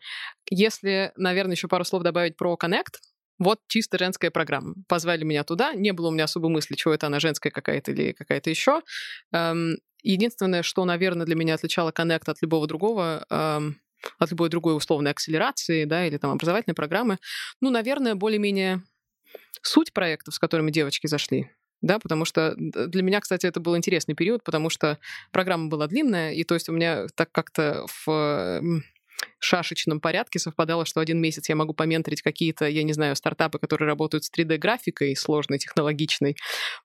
Если, 0.48 1.12
наверное, 1.16 1.54
еще 1.54 1.68
пару 1.68 1.84
слов 1.84 2.02
добавить 2.02 2.36
про 2.36 2.56
Connect, 2.60 2.98
вот 3.40 3.58
чисто 3.66 3.98
женская 3.98 4.30
программа. 4.30 4.74
Позвали 4.86 5.24
меня 5.24 5.42
туда, 5.44 5.72
не 5.74 5.92
было 5.92 6.08
у 6.08 6.10
меня 6.12 6.24
особой 6.24 6.50
мысли, 6.50 6.76
что 6.76 6.92
это 6.92 7.06
она 7.08 7.18
женская 7.18 7.50
какая-то 7.50 7.90
или 7.90 8.12
какая-то 8.12 8.50
еще. 8.50 8.82
Эм, 9.32 9.78
единственное, 10.02 10.62
что, 10.62 10.84
наверное, 10.84 11.26
для 11.26 11.34
меня 11.34 11.54
отличало 11.54 11.90
Connect 11.90 12.24
от 12.26 12.42
любого 12.42 12.66
другого, 12.66 13.24
эм, 13.30 13.80
от 14.18 14.30
любой 14.30 14.50
другой 14.50 14.76
условной 14.76 15.10
акселерации, 15.10 15.84
да, 15.84 16.06
или 16.06 16.18
там 16.18 16.30
образовательной 16.30 16.74
программы, 16.74 17.18
ну, 17.60 17.70
наверное, 17.70 18.14
более-менее 18.14 18.82
суть 19.62 19.92
проектов, 19.92 20.34
с 20.34 20.38
которыми 20.38 20.70
девочки 20.70 21.06
зашли, 21.06 21.50
да, 21.80 21.98
потому 21.98 22.26
что 22.26 22.54
для 22.56 23.02
меня, 23.02 23.20
кстати, 23.20 23.46
это 23.46 23.60
был 23.60 23.76
интересный 23.76 24.14
период, 24.14 24.44
потому 24.44 24.68
что 24.70 24.98
программа 25.32 25.68
была 25.68 25.86
длинная, 25.86 26.32
и 26.32 26.44
то 26.44 26.54
есть 26.54 26.68
у 26.68 26.72
меня 26.72 27.06
так 27.14 27.32
как-то 27.32 27.86
в 28.04 28.62
шашечном 29.38 30.00
порядке 30.00 30.38
совпадало, 30.38 30.84
что 30.84 31.00
один 31.00 31.20
месяц 31.20 31.48
я 31.48 31.56
могу 31.56 31.74
поменторить 31.74 32.22
какие-то, 32.22 32.66
я 32.66 32.82
не 32.82 32.92
знаю, 32.92 33.16
стартапы, 33.16 33.58
которые 33.58 33.86
работают 33.86 34.24
с 34.24 34.30
3D-графикой 34.32 35.16
сложной, 35.16 35.58
технологичной. 35.58 36.36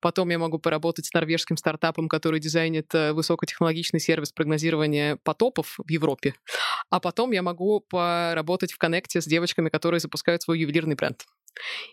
Потом 0.02 0.30
я 0.30 0.40
могу 0.40 0.60
поработать 0.60 1.06
с 1.06 1.14
норвежским 1.14 1.58
стартапом, 1.58 2.10
который 2.10 2.40
дизайнит 2.40 2.94
э, 2.94 3.14
высокотехнологичный 3.14 4.00
сервис 4.00 4.32
прогнозирования 4.32 5.18
потопов 5.24 5.78
в 5.78 5.90
Европе. 5.90 6.36
А 6.90 7.00
потом 7.00 7.32
я 7.32 7.42
могу 7.42 7.82
поработать 7.82 8.72
в 8.72 8.78
коннекте 8.78 9.22
с 9.22 9.26
девочками, 9.26 9.70
которые 9.70 10.00
запускают 10.00 10.42
свой 10.42 10.60
ювелирный 10.60 10.96
бренд. 10.96 11.26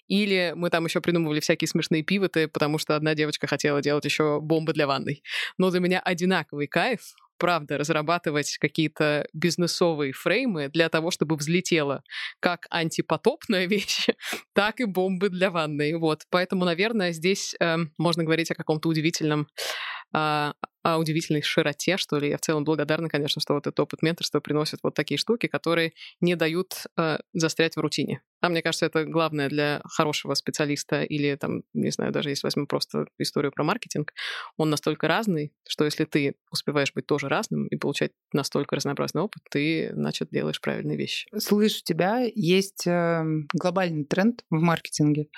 Или 0.09 0.52
мы 0.57 0.70
там 0.70 0.85
еще 0.87 1.00
придумывали 1.00 1.40
всякие 1.40 1.68
смешные 1.68 2.02
пивоты, 2.02 2.48
потому 2.48 2.78
что 2.78 2.96
одна 2.96 3.14
девочка 3.14 3.46
хотела 3.46 3.81
делать 3.81 4.05
еще 4.05 4.40
бомбы 4.40 4.72
для 4.72 4.87
ванной. 4.87 5.22
Но 5.59 5.70
для 5.70 5.81
меня 5.81 6.00
одинаковый 6.00 6.66
кайф 6.66 7.14
правда, 7.38 7.79
разрабатывать 7.79 8.57
какие-то 8.59 9.27
бизнесовые 9.33 10.12
фреймы 10.12 10.68
для 10.68 10.88
того, 10.88 11.11
чтобы 11.11 11.37
взлетела 11.37 12.03
как 12.40 12.66
антипотопная 12.71 13.66
вещь, 13.66 14.09
так 14.53 14.81
и 14.81 14.85
бомбы 14.85 15.29
для 15.29 15.51
ванной. 15.51 15.95
Вот. 15.95 16.23
Поэтому, 16.31 16.64
наверное, 16.64 17.12
здесь 17.12 17.55
э, 17.61 17.77
можно 17.99 18.25
говорить 18.25 18.51
о 18.51 18.55
каком-то 18.55 18.88
удивительном 18.88 19.49
э, 20.14 20.53
о 20.83 20.99
удивительной 20.99 21.42
широте, 21.42 21.97
что 21.97 22.18
ли. 22.18 22.31
Я 22.31 22.38
в 22.38 22.40
целом 22.40 22.64
благодарна, 22.64 23.09
конечно, 23.09 23.40
что 23.40 23.55
вот 23.55 23.66
этот 23.66 23.79
опыт 23.81 24.03
менторства 24.03 24.40
приносит 24.40 24.81
вот 24.83 24.95
такие 24.95 25.18
штуки, 25.18 25.47
которые 25.47 25.92
не 26.21 26.35
дают 26.35 26.85
э, 26.97 27.18
застрять 27.33 27.77
в 27.77 27.81
рутине. 27.81 28.23
А 28.40 28.49
мне 28.49 28.61
кажется, 28.61 28.87
это 28.87 29.05
главное 29.05 29.49
для 29.49 29.81
хорошего 29.85 30.35
специалиста 30.35 31.05
или 31.05 31.37
там, 31.37 31.62
не 31.75 31.90
знаю, 31.90 32.12
даже 32.12 32.31
если 32.31 32.47
возьмем 32.47 32.66
просто 32.66 33.07
историю 33.18 33.53
про 33.53 33.62
маркетинг, 33.62 34.12
он 34.57 34.68
настолько 34.68 35.07
разный, 35.07 35.53
что 35.68 35.85
если 35.85 36.05
ты 36.05 36.35
успеваешь 36.51 36.92
быть 36.92 37.07
тоже 37.07 37.29
разным 37.29 37.68
и 37.68 37.77
получать 37.77 38.11
настолько 38.33 38.75
разнообразный 38.75 39.23
опыт, 39.23 39.42
ты, 39.49 39.92
значит, 39.95 40.29
делаешь 40.31 40.61
правильные 40.61 40.97
вещи. 40.97 41.29
Слышу 41.38 41.83
тебя, 41.85 42.29
есть 42.35 42.85
э, 42.88 43.23
глобальный 43.55 44.05
тренд 44.05 44.45
в 44.51 44.61
маркетинге, 44.61 45.29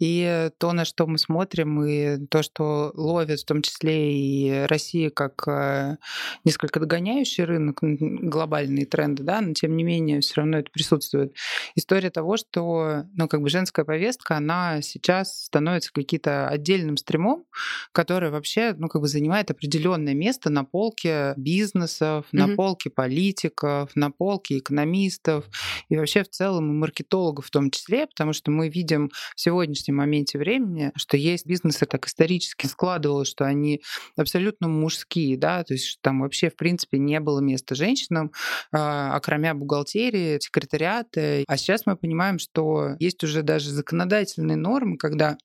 и 0.00 0.50
то, 0.58 0.72
на 0.72 0.84
что 0.84 1.06
мы 1.06 1.18
смотрим, 1.18 1.84
и 1.84 2.26
то, 2.26 2.42
что 2.42 2.90
ловят 2.94 3.40
в 3.40 3.46
том 3.46 3.62
числе 3.62 4.12
и 4.12 4.66
Россия 4.66 4.87
России 4.88 5.08
как 5.08 5.46
э, 5.46 5.96
несколько 6.44 6.80
догоняющий 6.80 7.44
рынок, 7.44 7.78
глобальные 7.82 8.86
тренды, 8.86 9.22
да, 9.22 9.40
но 9.40 9.52
тем 9.52 9.76
не 9.76 9.84
менее 9.84 10.20
все 10.20 10.36
равно 10.36 10.58
это 10.58 10.70
присутствует. 10.70 11.34
История 11.74 12.10
того, 12.10 12.36
что, 12.36 13.04
ну, 13.14 13.28
как 13.28 13.42
бы 13.42 13.50
женская 13.50 13.84
повестка, 13.84 14.36
она 14.36 14.80
сейчас 14.80 15.44
становится 15.44 15.92
каким-то 15.92 16.48
отдельным 16.48 16.96
стримом, 16.96 17.44
который 17.92 18.30
вообще, 18.30 18.74
ну, 18.78 18.88
как 18.88 19.02
бы 19.02 19.08
занимает 19.08 19.50
определенное 19.50 20.14
место 20.14 20.48
на 20.50 20.64
полке 20.64 21.34
бизнесов, 21.36 22.26
mm-hmm. 22.26 22.46
на 22.46 22.56
полке 22.56 22.90
политиков, 22.90 23.90
на 23.94 24.10
полке 24.10 24.58
экономистов 24.58 25.44
и 25.88 25.96
вообще 25.96 26.22
в 26.22 26.30
целом 26.30 26.70
и 26.70 26.74
маркетологов 26.74 27.46
в 27.46 27.50
том 27.50 27.70
числе, 27.70 28.06
потому 28.06 28.32
что 28.32 28.50
мы 28.50 28.68
видим 28.68 29.10
в 29.36 29.40
сегодняшнем 29.40 29.96
моменте 29.96 30.38
времени, 30.38 30.92
что 30.96 31.16
есть 31.16 31.46
бизнесы 31.46 31.84
так 31.84 32.06
исторически 32.06 32.66
складывалось, 32.66 33.28
что 33.28 33.44
они 33.44 33.82
абсолютно 34.16 34.68
мужские, 34.78 35.36
да, 35.36 35.64
то 35.64 35.74
есть 35.74 35.98
там 36.00 36.20
вообще, 36.20 36.50
в 36.50 36.56
принципе, 36.56 36.98
не 36.98 37.20
было 37.20 37.40
места 37.40 37.74
женщинам, 37.74 38.32
а, 38.72 39.14
окромя 39.14 39.54
бухгалтерии, 39.54 40.38
секретариата. 40.40 41.44
А 41.46 41.56
сейчас 41.56 41.86
мы 41.86 41.96
понимаем, 41.96 42.38
что 42.38 42.96
есть 42.98 43.22
уже 43.24 43.42
даже 43.42 43.70
законодательные 43.70 44.56
нормы, 44.56 44.96
когда 44.96 45.36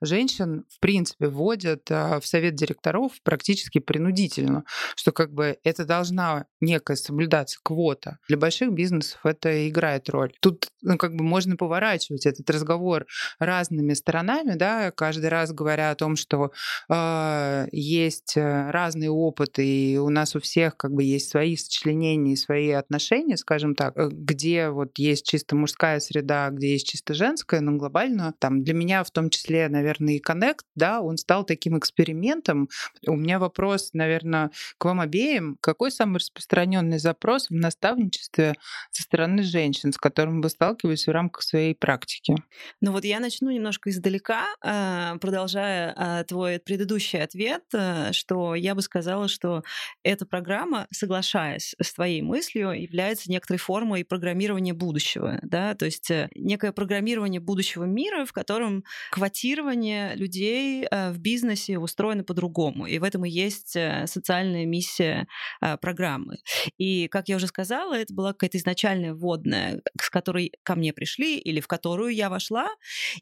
женщин, 0.00 0.64
в 0.68 0.80
принципе, 0.80 1.28
вводят 1.28 1.90
а, 1.90 2.20
в 2.20 2.26
совет 2.26 2.54
директоров 2.54 3.12
практически 3.22 3.78
принудительно, 3.78 4.64
что 4.94 5.12
как 5.12 5.32
бы 5.32 5.58
это 5.64 5.84
должна 5.84 6.46
некая 6.60 6.96
соблюдаться 6.96 7.58
квота. 7.62 8.18
Для 8.28 8.36
больших 8.36 8.72
бизнесов 8.72 9.20
это 9.24 9.68
играет 9.68 10.08
роль. 10.08 10.32
Тут 10.40 10.68
ну, 10.82 10.96
как 10.96 11.14
бы 11.14 11.24
можно 11.24 11.56
поворачивать 11.56 12.26
этот 12.26 12.48
разговор 12.50 13.06
разными 13.38 13.92
сторонами, 13.94 14.54
да, 14.54 14.90
каждый 14.90 15.28
раз 15.28 15.52
говоря 15.52 15.90
о 15.90 15.94
том, 15.94 16.16
что 16.16 16.52
э, 16.88 17.66
есть 17.72 18.36
разные 18.36 19.10
опыты, 19.10 19.66
и 19.66 19.98
у 19.98 20.08
нас 20.08 20.34
у 20.36 20.40
всех 20.40 20.76
как 20.76 20.92
бы 20.92 21.02
есть 21.02 21.30
свои 21.30 21.56
сочленения 21.56 22.32
и 22.32 22.36
свои 22.36 22.70
отношения, 22.70 23.36
скажем 23.36 23.74
так, 23.74 23.96
э, 23.96 24.08
где 24.10 24.70
вот 24.70 24.98
есть 24.98 25.26
чисто 25.26 25.56
мужская 25.56 26.00
среда, 26.00 26.48
где 26.50 26.72
есть 26.72 26.88
чисто 26.88 27.14
женская, 27.14 27.60
но 27.60 27.72
глобально 27.72 28.34
там 28.38 28.62
для 28.62 28.74
меня 28.74 28.85
меня 28.86 29.02
в 29.02 29.10
том 29.10 29.30
числе, 29.30 29.68
наверное, 29.68 30.14
и 30.14 30.22
Connect, 30.22 30.60
да, 30.76 31.00
он 31.00 31.16
стал 31.16 31.44
таким 31.44 31.76
экспериментом. 31.76 32.68
У 33.06 33.16
меня 33.16 33.40
вопрос, 33.40 33.90
наверное, 33.92 34.50
к 34.78 34.84
вам 34.84 35.00
обеим. 35.00 35.58
Какой 35.60 35.90
самый 35.90 36.18
распространенный 36.18 36.98
запрос 36.98 37.50
в 37.50 37.54
наставничестве 37.54 38.54
со 38.92 39.02
стороны 39.02 39.42
женщин, 39.42 39.92
с 39.92 39.98
которым 39.98 40.40
вы 40.40 40.50
сталкиваетесь 40.50 41.08
в 41.08 41.10
рамках 41.10 41.42
своей 41.42 41.74
практики? 41.74 42.36
Ну 42.80 42.92
вот 42.92 43.04
я 43.04 43.18
начну 43.18 43.50
немножко 43.50 43.90
издалека, 43.90 44.46
а, 44.62 45.16
продолжая 45.18 45.92
а, 45.96 46.24
твой 46.24 46.60
предыдущий 46.60 47.20
ответ, 47.20 47.64
а, 47.74 48.12
что 48.12 48.54
я 48.54 48.76
бы 48.76 48.82
сказала, 48.82 49.26
что 49.26 49.64
эта 50.04 50.26
программа, 50.26 50.86
соглашаясь 50.92 51.74
с 51.82 51.92
твоей 51.92 52.22
мыслью, 52.22 52.70
является 52.70 53.30
некоторой 53.30 53.58
формой 53.58 54.04
программирования 54.04 54.74
будущего, 54.74 55.40
да, 55.42 55.74
то 55.74 55.86
есть 55.86 56.08
э, 56.10 56.28
некое 56.36 56.70
программирование 56.70 57.40
будущего 57.40 57.84
мира, 57.84 58.24
в 58.24 58.32
котором 58.32 58.75
квотирование 59.10 60.14
людей 60.16 60.86
э, 60.90 61.10
в 61.12 61.18
бизнесе 61.18 61.78
устроено 61.78 62.24
по-другому. 62.24 62.86
И 62.86 62.98
в 62.98 63.04
этом 63.04 63.24
и 63.24 63.30
есть 63.30 63.76
э, 63.76 64.06
социальная 64.06 64.66
миссия 64.66 65.26
э, 65.60 65.76
программы. 65.78 66.38
И, 66.78 67.08
как 67.08 67.28
я 67.28 67.36
уже 67.36 67.46
сказала, 67.46 67.94
это 67.94 68.12
была 68.14 68.32
какая-то 68.32 68.58
изначальная 68.58 69.14
вводная, 69.14 69.82
с 70.00 70.10
которой 70.10 70.52
ко 70.62 70.74
мне 70.74 70.92
пришли 70.92 71.38
или 71.38 71.60
в 71.60 71.66
которую 71.66 72.14
я 72.14 72.30
вошла. 72.30 72.68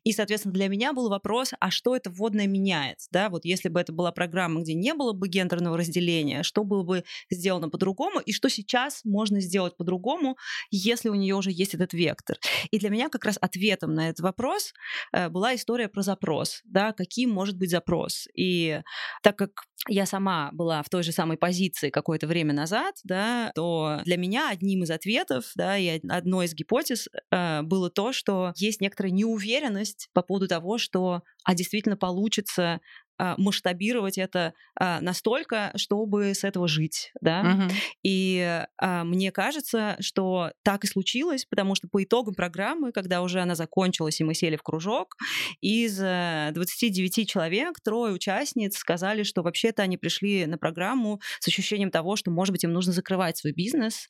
И, 0.04 0.12
соответственно, 0.12 0.54
для 0.54 0.68
меня 0.68 0.92
был 0.92 1.08
вопрос, 1.08 1.52
а 1.60 1.70
что 1.70 1.96
это 1.96 2.10
вводное 2.10 2.46
меняет? 2.46 2.98
Да, 3.10 3.28
вот 3.28 3.44
если 3.44 3.68
бы 3.68 3.80
это 3.80 3.92
была 3.92 4.12
программа, 4.12 4.62
где 4.62 4.74
не 4.74 4.94
было 4.94 5.12
бы 5.12 5.28
гендерного 5.28 5.76
разделения, 5.76 6.42
что 6.42 6.64
было 6.64 6.82
бы 6.82 7.04
сделано 7.30 7.68
по-другому, 7.68 8.20
и 8.20 8.32
что 8.32 8.48
сейчас 8.48 9.04
можно 9.04 9.40
сделать 9.40 9.76
по-другому, 9.76 10.36
если 10.70 11.08
у 11.08 11.14
нее 11.14 11.34
уже 11.34 11.50
есть 11.50 11.74
этот 11.74 11.92
вектор. 11.92 12.36
И 12.70 12.78
для 12.78 12.90
меня 12.90 13.08
как 13.08 13.24
раз 13.24 13.38
ответом 13.40 13.94
на 13.94 14.08
этот 14.08 14.20
вопрос 14.20 14.72
была 15.30 15.43
была 15.44 15.54
история 15.56 15.88
про 15.88 16.00
запрос, 16.00 16.62
да, 16.64 16.92
каким 16.92 17.30
может 17.30 17.58
быть 17.58 17.70
запрос. 17.70 18.26
И 18.34 18.80
так 19.22 19.36
как 19.36 19.50
я 19.88 20.06
сама 20.06 20.48
была 20.52 20.82
в 20.82 20.88
той 20.88 21.02
же 21.02 21.12
самой 21.12 21.36
позиции 21.36 21.90
какое-то 21.90 22.26
время 22.26 22.54
назад, 22.54 22.94
да, 23.04 23.52
то 23.54 24.00
для 24.04 24.16
меня 24.16 24.48
одним 24.48 24.84
из 24.84 24.90
ответов, 24.90 25.52
да, 25.54 25.76
и 25.76 26.00
одной 26.08 26.46
из 26.46 26.54
гипотез 26.54 27.08
э, 27.30 27.60
было 27.60 27.90
то, 27.90 28.14
что 28.14 28.52
есть 28.56 28.80
некоторая 28.80 29.12
неуверенность 29.12 30.08
по 30.14 30.22
поводу 30.22 30.48
того, 30.48 30.78
что 30.78 31.20
а 31.44 31.54
действительно 31.54 31.98
получится 31.98 32.80
масштабировать 33.18 34.18
это 34.18 34.54
а, 34.78 35.00
настолько, 35.00 35.72
чтобы 35.76 36.34
с 36.34 36.42
этого 36.42 36.66
жить, 36.66 37.12
да. 37.20 37.42
Uh-huh. 37.42 37.72
И 38.02 38.64
а, 38.78 39.04
мне 39.04 39.30
кажется, 39.30 39.96
что 40.00 40.52
так 40.62 40.84
и 40.84 40.88
случилось, 40.88 41.44
потому 41.44 41.74
что 41.74 41.88
по 41.88 42.02
итогам 42.02 42.34
программы, 42.34 42.90
когда 42.90 43.22
уже 43.22 43.40
она 43.40 43.54
закончилась 43.54 44.20
и 44.20 44.24
мы 44.24 44.34
сели 44.34 44.56
в 44.56 44.62
кружок, 44.62 45.16
из 45.60 45.98
29 45.98 47.18
э, 47.18 47.24
человек 47.24 47.80
трое 47.80 48.12
участниц 48.12 48.76
сказали, 48.76 49.22
что 49.22 49.42
вообще-то 49.42 49.82
они 49.82 49.96
пришли 49.96 50.46
на 50.46 50.58
программу 50.58 51.20
с 51.38 51.46
ощущением 51.46 51.90
того, 51.90 52.16
что, 52.16 52.30
может 52.30 52.52
быть, 52.52 52.64
им 52.64 52.72
нужно 52.72 52.92
закрывать 52.92 53.38
свой 53.38 53.52
бизнес, 53.52 54.08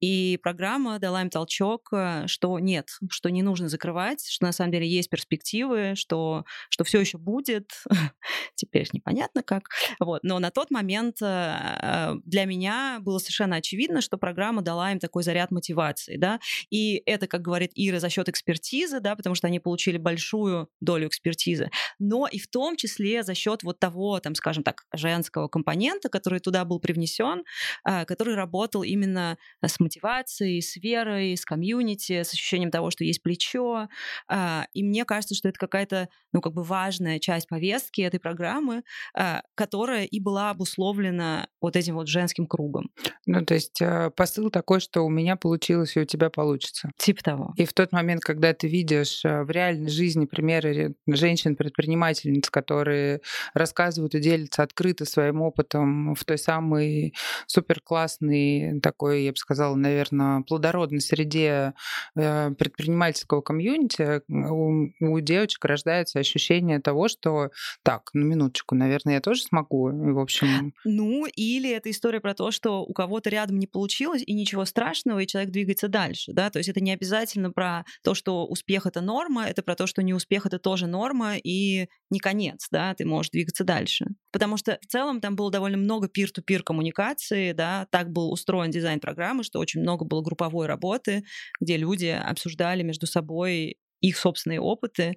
и 0.00 0.38
программа 0.42 0.98
дала 0.98 1.22
им 1.22 1.30
толчок, 1.30 1.88
э, 1.92 2.26
что 2.26 2.58
нет, 2.58 2.88
что 3.10 3.30
не 3.30 3.42
нужно 3.42 3.68
закрывать, 3.68 4.26
что 4.28 4.46
на 4.46 4.52
самом 4.52 4.72
деле 4.72 4.88
есть 4.88 5.08
перспективы, 5.08 5.92
что, 5.94 6.44
что 6.68 6.84
все 6.84 7.00
еще 7.00 7.18
будет, 7.18 7.70
теперь 8.54 8.88
непонятно 8.92 9.42
как. 9.42 9.64
Вот. 9.98 10.22
Но 10.22 10.38
на 10.38 10.50
тот 10.50 10.70
момент 10.70 11.16
э, 11.22 12.14
для 12.24 12.44
меня 12.44 12.98
было 13.00 13.18
совершенно 13.18 13.56
очевидно, 13.56 14.00
что 14.00 14.16
программа 14.18 14.62
дала 14.62 14.92
им 14.92 14.98
такой 14.98 15.22
заряд 15.22 15.50
мотивации, 15.50 16.16
да, 16.16 16.40
и 16.70 17.02
это, 17.06 17.26
как 17.26 17.42
говорит 17.42 17.72
Ира, 17.74 18.00
за 18.00 18.08
счет 18.08 18.28
экспертизы, 18.28 19.00
да, 19.00 19.16
потому 19.16 19.34
что 19.34 19.46
они 19.46 19.60
получили 19.60 19.98
большую 19.98 20.68
долю 20.80 21.08
экспертизы, 21.08 21.70
но 21.98 22.26
и 22.26 22.38
в 22.38 22.48
том 22.48 22.76
числе 22.76 23.22
за 23.22 23.34
счет 23.34 23.62
вот 23.62 23.78
того, 23.78 24.20
там, 24.20 24.34
скажем 24.34 24.62
так, 24.62 24.84
женского 24.94 25.48
компонента, 25.48 26.08
который 26.08 26.40
туда 26.40 26.64
был 26.64 26.80
привнесен, 26.80 27.44
э, 27.86 28.04
который 28.04 28.34
работал 28.34 28.82
именно 28.82 29.38
с 29.64 29.80
мотивацией, 29.80 30.62
с 30.62 30.76
верой, 30.76 31.36
с 31.36 31.44
комьюнити, 31.44 32.22
с 32.22 32.32
ощущением 32.32 32.70
того, 32.70 32.90
что 32.90 33.04
есть 33.04 33.22
плечо, 33.22 33.88
э, 34.30 34.62
и 34.72 34.82
мне 34.82 35.04
кажется, 35.04 35.34
что 35.34 35.48
это 35.48 35.58
какая-то, 35.58 36.08
ну, 36.32 36.40
как 36.40 36.52
бы 36.52 36.62
важная 36.62 37.18
часть 37.18 37.48
повестки 37.48 38.00
этой 38.00 38.20
программы, 38.20 38.29
а, 39.14 39.42
которая 39.54 40.04
и 40.04 40.20
была 40.20 40.50
обусловлена 40.50 41.48
вот 41.60 41.76
этим 41.76 41.94
вот 41.94 42.08
женским 42.08 42.46
кругом. 42.46 42.90
Ну, 43.26 43.44
то 43.44 43.54
есть 43.54 43.80
э, 43.80 44.10
посыл 44.14 44.50
такой, 44.50 44.80
что 44.80 45.04
у 45.04 45.08
меня 45.08 45.36
получилось, 45.36 45.96
и 45.96 46.00
у 46.00 46.04
тебя 46.04 46.30
получится. 46.30 46.90
Типа 46.96 47.22
того. 47.22 47.54
И 47.56 47.64
в 47.64 47.72
тот 47.72 47.92
момент, 47.92 48.22
когда 48.22 48.52
ты 48.52 48.68
видишь 48.68 49.24
э, 49.24 49.42
в 49.42 49.50
реальной 49.50 49.90
жизни 49.90 50.26
примеры 50.26 50.94
женщин-предпринимательниц, 51.06 52.50
которые 52.50 53.20
рассказывают 53.54 54.14
и 54.14 54.20
делятся 54.20 54.62
открыто 54.62 55.04
своим 55.04 55.42
опытом 55.42 56.14
в 56.14 56.24
той 56.24 56.38
самой 56.38 57.14
супер 57.46 57.80
классной 57.80 58.80
такой, 58.80 59.24
я 59.24 59.32
бы 59.32 59.36
сказала, 59.36 59.74
наверное, 59.74 60.42
плодородной 60.42 61.00
среде 61.00 61.74
э, 62.16 62.50
предпринимательского 62.52 63.40
комьюнити, 63.40 64.22
у, 64.28 64.88
у 65.00 65.20
девочек 65.20 65.64
рождается 65.64 66.18
ощущение 66.18 66.80
того, 66.80 67.08
что 67.08 67.50
так, 67.82 68.10
на 68.20 68.24
минуточку, 68.24 68.74
наверное, 68.74 69.14
я 69.14 69.20
тоже 69.20 69.42
смогу. 69.42 69.90
В 69.90 70.18
общем... 70.18 70.74
Ну, 70.84 71.26
или 71.26 71.70
это 71.70 71.90
история 71.90 72.20
про 72.20 72.34
то, 72.34 72.50
что 72.50 72.82
у 72.82 72.92
кого-то 72.92 73.30
рядом 73.30 73.58
не 73.58 73.66
получилось, 73.66 74.22
и 74.24 74.32
ничего 74.32 74.64
страшного, 74.64 75.20
и 75.20 75.26
человек 75.26 75.50
двигается 75.50 75.88
дальше, 75.88 76.32
да, 76.32 76.50
то 76.50 76.58
есть 76.58 76.68
это 76.68 76.80
не 76.80 76.92
обязательно 76.92 77.50
про 77.50 77.84
то, 78.02 78.14
что 78.14 78.46
успех— 78.46 78.86
это 78.86 79.00
норма, 79.00 79.46
это 79.46 79.62
про 79.62 79.74
то, 79.74 79.86
что 79.86 80.02
неуспех— 80.02 80.46
это 80.46 80.58
тоже 80.58 80.86
норма, 80.86 81.36
и 81.36 81.88
не 82.10 82.18
конец, 82.18 82.68
да, 82.70 82.94
ты 82.94 83.04
можешь 83.04 83.30
двигаться 83.30 83.64
дальше. 83.64 84.06
Потому 84.32 84.56
что 84.56 84.78
в 84.82 84.86
целом 84.86 85.20
там 85.20 85.36
было 85.36 85.50
довольно 85.50 85.78
много 85.78 86.08
пир-ту-пир 86.08 86.62
коммуникации, 86.62 87.52
да, 87.52 87.86
так 87.90 88.10
был 88.10 88.32
устроен 88.32 88.70
дизайн 88.70 89.00
программы, 89.00 89.44
что 89.44 89.58
очень 89.58 89.80
много 89.80 90.04
было 90.04 90.22
групповой 90.22 90.66
работы, 90.66 91.24
где 91.60 91.76
люди 91.76 92.06
обсуждали 92.06 92.82
между 92.82 93.06
собой 93.06 93.76
их 94.00 94.16
собственные 94.16 94.60
опыты 94.60 95.16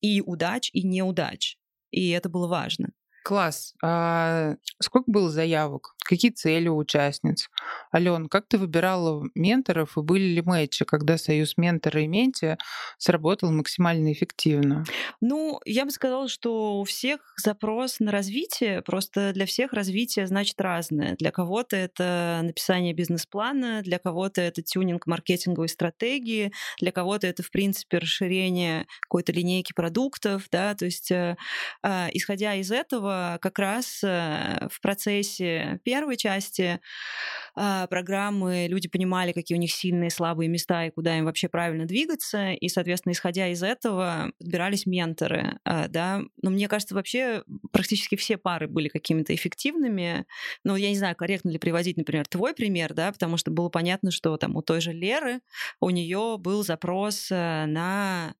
и 0.00 0.20
удач, 0.20 0.70
и 0.72 0.86
неудач 0.86 1.56
и 1.92 2.10
это 2.10 2.28
было 2.28 2.48
важно. 2.48 2.88
Класс. 3.22 3.74
А 3.82 4.56
сколько 4.80 5.08
было 5.10 5.30
заявок? 5.30 5.94
Какие 6.04 6.30
цели 6.30 6.68
у 6.68 6.76
участниц? 6.76 7.48
Ален, 7.94 8.28
как 8.28 8.46
ты 8.48 8.58
выбирала 8.58 9.24
менторов 9.34 9.96
и 9.96 10.02
были 10.02 10.34
ли 10.34 10.42
матчи, 10.42 10.84
когда 10.84 11.16
союз 11.18 11.56
ментора 11.56 12.02
и 12.02 12.06
менти 12.06 12.58
сработал 12.98 13.52
максимально 13.52 14.12
эффективно? 14.12 14.84
Ну, 15.20 15.60
я 15.64 15.84
бы 15.84 15.90
сказала, 15.90 16.28
что 16.28 16.80
у 16.80 16.84
всех 16.84 17.20
запрос 17.36 18.00
на 18.00 18.10
развитие, 18.10 18.82
просто 18.82 19.32
для 19.32 19.46
всех 19.46 19.72
развитие 19.72 20.26
значит 20.26 20.60
разное. 20.60 21.16
Для 21.16 21.30
кого-то 21.30 21.76
это 21.76 22.40
написание 22.42 22.94
бизнес-плана, 22.94 23.82
для 23.82 23.98
кого-то 23.98 24.40
это 24.40 24.62
тюнинг 24.62 25.06
маркетинговой 25.06 25.68
стратегии, 25.68 26.52
для 26.80 26.92
кого-то 26.92 27.26
это, 27.26 27.42
в 27.42 27.50
принципе, 27.50 27.98
расширение 27.98 28.86
какой-то 29.02 29.32
линейки 29.32 29.72
продуктов, 29.72 30.48
да, 30.50 30.74
то 30.74 30.84
есть 30.84 31.10
э, 31.10 31.36
э, 31.82 32.08
исходя 32.12 32.54
из 32.54 32.70
этого, 32.70 33.38
как 33.40 33.58
раз 33.58 34.00
э, 34.02 34.68
в 34.70 34.80
процессе 34.80 35.80
первой 35.92 36.16
части 36.16 36.80
э, 37.54 37.86
программы 37.90 38.66
люди 38.66 38.88
понимали, 38.88 39.32
какие 39.32 39.58
у 39.58 39.60
них 39.60 39.70
сильные, 39.70 40.08
слабые 40.08 40.48
места 40.48 40.86
и 40.86 40.90
куда 40.90 41.18
им 41.18 41.26
вообще 41.26 41.50
правильно 41.50 41.84
двигаться, 41.84 42.52
и, 42.52 42.68
соответственно, 42.70 43.12
исходя 43.12 43.48
из 43.48 43.62
этого, 43.62 44.32
подбирались 44.38 44.86
менторы, 44.86 45.58
э, 45.66 45.88
да. 45.88 46.22
Но 46.40 46.48
мне 46.48 46.66
кажется, 46.66 46.94
вообще 46.94 47.44
практически 47.72 48.16
все 48.16 48.38
пары 48.38 48.68
были 48.68 48.88
какими-то 48.88 49.34
эффективными. 49.34 50.24
Но 50.64 50.78
я 50.78 50.88
не 50.88 50.96
знаю, 50.96 51.14
корректно 51.14 51.50
ли 51.50 51.58
приводить, 51.58 51.98
например, 51.98 52.26
твой 52.26 52.54
пример, 52.54 52.94
да, 52.94 53.12
потому 53.12 53.36
что 53.36 53.50
было 53.50 53.68
понятно, 53.68 54.10
что 54.10 54.38
там 54.38 54.56
у 54.56 54.62
той 54.62 54.80
же 54.80 54.92
Леры 54.92 55.40
у 55.78 55.90
нее 55.90 56.36
был 56.38 56.64
запрос 56.64 57.30
э, 57.30 57.66
на 57.66 58.34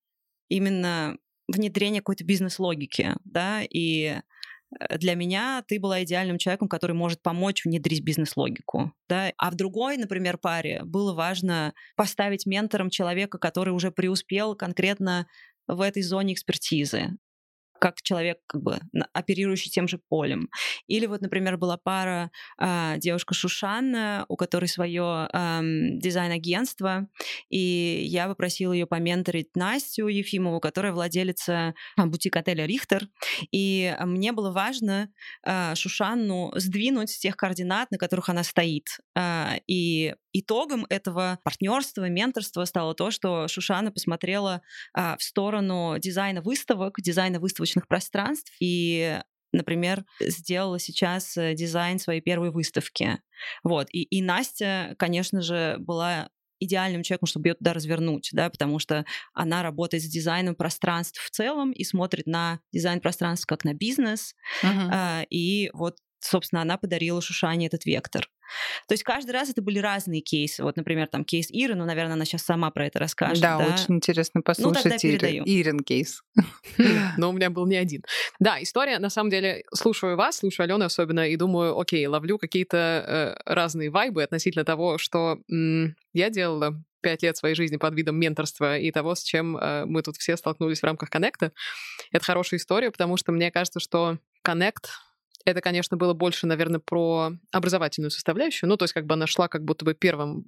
именно 0.48 1.18
внедрение 1.48 2.00
какой-то 2.00 2.24
бизнес-логики, 2.24 3.14
да, 3.24 3.60
и 3.68 4.22
для 4.98 5.14
меня 5.14 5.62
ты 5.66 5.78
была 5.78 6.02
идеальным 6.02 6.38
человеком, 6.38 6.68
который 6.68 6.92
может 6.92 7.22
помочь 7.22 7.64
внедрить 7.64 8.02
бизнес-логику. 8.02 8.92
Да? 9.08 9.32
А 9.36 9.50
в 9.50 9.54
другой, 9.54 9.96
например, 9.96 10.38
паре 10.38 10.82
было 10.84 11.14
важно 11.14 11.74
поставить 11.96 12.46
ментором 12.46 12.90
человека, 12.90 13.38
который 13.38 13.70
уже 13.70 13.90
преуспел 13.90 14.54
конкретно 14.54 15.26
в 15.66 15.80
этой 15.80 16.02
зоне 16.02 16.34
экспертизы 16.34 17.16
как 17.82 18.00
человек, 18.00 18.38
как 18.46 18.62
бы 18.62 18.78
оперирующий 19.12 19.68
тем 19.68 19.88
же 19.88 19.98
полем. 20.08 20.48
Или 20.86 21.06
вот, 21.06 21.20
например, 21.20 21.56
была 21.56 21.76
пара 21.76 22.30
э, 22.60 22.94
девушка 22.98 23.34
Шушанна, 23.34 24.24
у 24.28 24.36
которой 24.36 24.66
свое 24.66 25.28
э, 25.32 25.60
дизайн-агентство, 25.98 27.08
и 27.50 28.04
я 28.06 28.28
попросила 28.28 28.72
ее 28.72 28.86
поменторить 28.86 29.56
Настю 29.56 30.06
Ефимову, 30.06 30.60
которая 30.60 30.92
владелица 30.92 31.74
а, 31.96 32.06
бутик-отеля 32.06 32.66
«Рихтер», 32.66 33.08
и 33.50 33.96
мне 33.98 34.30
было 34.30 34.52
важно 34.52 35.08
э, 35.44 35.74
Шушанну 35.74 36.52
сдвинуть 36.54 37.10
с 37.10 37.18
тех 37.18 37.36
координат, 37.36 37.90
на 37.90 37.98
которых 37.98 38.28
она 38.28 38.44
стоит. 38.44 38.86
Э, 39.16 39.56
и 39.66 40.14
итогом 40.32 40.86
этого 40.88 41.38
партнерства, 41.44 42.08
менторства 42.08 42.64
стало 42.64 42.94
то, 42.94 43.10
что 43.10 43.48
Шушана 43.48 43.92
посмотрела 43.92 44.62
а, 44.94 45.16
в 45.16 45.22
сторону 45.22 45.96
дизайна 45.98 46.42
выставок, 46.42 46.96
дизайна 47.00 47.40
выставочных 47.40 47.88
пространств 47.88 48.52
и 48.60 49.20
например, 49.52 50.06
сделала 50.18 50.78
сейчас 50.78 51.36
э, 51.36 51.54
дизайн 51.54 51.98
своей 51.98 52.22
первой 52.22 52.50
выставки. 52.50 53.20
Вот. 53.62 53.88
И, 53.90 54.02
и 54.02 54.22
Настя, 54.22 54.94
конечно 54.98 55.42
же, 55.42 55.76
была 55.78 56.30
идеальным 56.58 57.02
человеком, 57.02 57.26
чтобы 57.26 57.48
ее 57.48 57.54
туда 57.54 57.72
развернуть, 57.72 58.30
да, 58.32 58.48
потому 58.48 58.78
что 58.78 59.04
она 59.34 59.62
работает 59.62 60.02
с 60.02 60.06
дизайном 60.06 60.54
пространств 60.54 61.20
в 61.22 61.30
целом 61.30 61.72
и 61.72 61.84
смотрит 61.84 62.26
на 62.26 62.60
дизайн 62.72 63.00
пространств 63.00 63.46
как 63.46 63.64
на 63.64 63.74
бизнес. 63.74 64.34
Uh-huh. 64.62 65.26
И 65.28 65.70
вот, 65.74 65.96
собственно, 66.20 66.62
она 66.62 66.78
подарила 66.78 67.20
Шушане 67.20 67.66
этот 67.66 67.84
вектор. 67.84 68.28
То 68.88 68.94
есть 68.94 69.02
каждый 69.02 69.30
раз 69.32 69.50
это 69.50 69.62
были 69.62 69.78
разные 69.78 70.20
кейсы. 70.20 70.62
Вот, 70.62 70.76
например, 70.76 71.08
там 71.08 71.24
кейс 71.24 71.50
Иры, 71.50 71.74
ну, 71.74 71.84
наверное, 71.84 72.14
она 72.14 72.24
сейчас 72.24 72.42
сама 72.42 72.70
про 72.70 72.86
это 72.86 72.98
расскажет. 72.98 73.40
Да, 73.40 73.58
да? 73.58 73.74
очень 73.74 73.96
интересно 73.96 74.42
послушать 74.42 75.02
ну, 75.02 75.10
Иры. 75.10 75.42
Ирин 75.44 75.80
кейс. 75.80 76.22
Но 77.16 77.30
у 77.30 77.32
меня 77.32 77.50
был 77.50 77.66
не 77.66 77.76
один. 77.76 78.02
Да, 78.38 78.62
история, 78.62 78.98
на 78.98 79.10
самом 79.10 79.30
деле, 79.30 79.64
слушаю 79.74 80.16
вас, 80.16 80.38
слушаю 80.38 80.64
Алену 80.64 80.84
особенно, 80.84 81.28
и 81.28 81.36
думаю, 81.36 81.78
окей, 81.78 82.06
ловлю 82.06 82.38
какие-то 82.38 83.36
э, 83.46 83.52
разные 83.52 83.90
вайбы 83.90 84.22
относительно 84.22 84.64
того, 84.64 84.98
что 84.98 85.38
я 86.12 86.30
делала 86.30 86.82
пять 87.02 87.22
лет 87.22 87.36
своей 87.36 87.54
жизни 87.54 87.76
под 87.76 87.94
видом 87.94 88.16
менторства 88.16 88.78
и 88.78 88.90
того, 88.90 89.14
с 89.14 89.22
чем 89.22 89.56
э, 89.56 89.84
мы 89.84 90.02
тут 90.02 90.16
все 90.16 90.36
столкнулись 90.36 90.80
в 90.80 90.84
рамках 90.84 91.10
коннекта. 91.10 91.52
Это 92.12 92.24
хорошая 92.24 92.58
история, 92.58 92.90
потому 92.90 93.16
что 93.16 93.32
мне 93.32 93.50
кажется, 93.50 93.80
что 93.80 94.18
коннект 94.42 94.90
это, 95.44 95.60
конечно, 95.60 95.96
было 95.96 96.14
больше, 96.14 96.46
наверное, 96.46 96.80
про 96.80 97.32
образовательную 97.50 98.10
составляющую. 98.10 98.68
Ну, 98.68 98.76
то 98.76 98.84
есть 98.84 98.92
как 98.92 99.06
бы 99.06 99.14
она 99.14 99.26
шла 99.26 99.48
как 99.48 99.64
будто 99.64 99.84
бы 99.84 99.94
первым, 99.94 100.44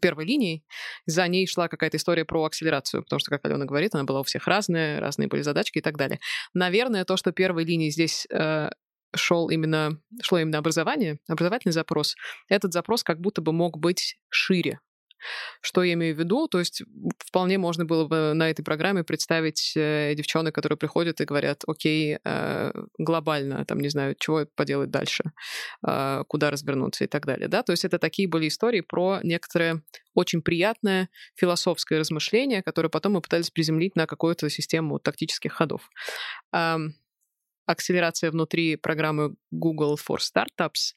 первой 0.00 0.24
линией. 0.24 0.64
За 1.06 1.26
ней 1.28 1.46
шла 1.46 1.68
какая-то 1.68 1.96
история 1.96 2.24
про 2.24 2.44
акселерацию, 2.44 3.02
потому 3.02 3.20
что, 3.20 3.30
как 3.30 3.44
Алена 3.44 3.64
говорит, 3.64 3.94
она 3.94 4.04
была 4.04 4.20
у 4.20 4.24
всех 4.24 4.46
разная, 4.46 5.00
разные 5.00 5.28
были 5.28 5.42
задачки 5.42 5.78
и 5.78 5.82
так 5.82 5.96
далее. 5.96 6.20
Наверное, 6.52 7.04
то, 7.04 7.16
что 7.16 7.32
первой 7.32 7.64
линией 7.64 7.90
здесь 7.90 8.26
э, 8.30 8.70
шел 9.14 9.48
именно, 9.48 9.98
шло 10.22 10.38
именно 10.38 10.58
образование, 10.58 11.18
образовательный 11.28 11.72
запрос, 11.72 12.14
этот 12.48 12.72
запрос 12.72 13.02
как 13.02 13.20
будто 13.20 13.40
бы 13.42 13.52
мог 13.52 13.78
быть 13.78 14.18
шире. 14.28 14.80
Что 15.60 15.82
я 15.82 15.94
имею 15.94 16.14
в 16.14 16.18
виду? 16.18 16.48
То 16.48 16.58
есть 16.58 16.82
вполне 17.18 17.58
можно 17.58 17.84
было 17.84 18.06
бы 18.06 18.32
на 18.34 18.50
этой 18.50 18.62
программе 18.62 19.04
представить 19.04 19.72
э, 19.76 20.14
девчонок, 20.16 20.54
которые 20.54 20.76
приходят 20.76 21.20
и 21.20 21.24
говорят, 21.24 21.62
окей, 21.66 22.18
э, 22.24 22.72
глобально, 22.98 23.64
там, 23.64 23.80
не 23.80 23.88
знаю, 23.88 24.14
чего 24.18 24.46
поделать 24.54 24.90
дальше, 24.90 25.24
э, 25.86 26.24
куда 26.28 26.50
развернуться 26.50 27.04
и 27.04 27.06
так 27.06 27.26
далее. 27.26 27.48
Да? 27.48 27.62
То 27.62 27.72
есть 27.72 27.84
это 27.84 27.98
такие 27.98 28.28
были 28.28 28.48
истории 28.48 28.80
про 28.80 29.20
некоторое 29.22 29.82
очень 30.14 30.42
приятное 30.42 31.08
философское 31.34 31.98
размышление, 31.98 32.62
которое 32.62 32.88
потом 32.88 33.14
мы 33.14 33.20
пытались 33.20 33.50
приземлить 33.50 33.96
на 33.96 34.06
какую-то 34.06 34.48
систему 34.48 34.98
тактических 34.98 35.52
ходов. 35.52 35.90
Акселерация 37.66 38.30
внутри 38.30 38.76
программы 38.76 39.34
Google 39.50 39.96
for 39.96 40.18
Startups 40.18 40.94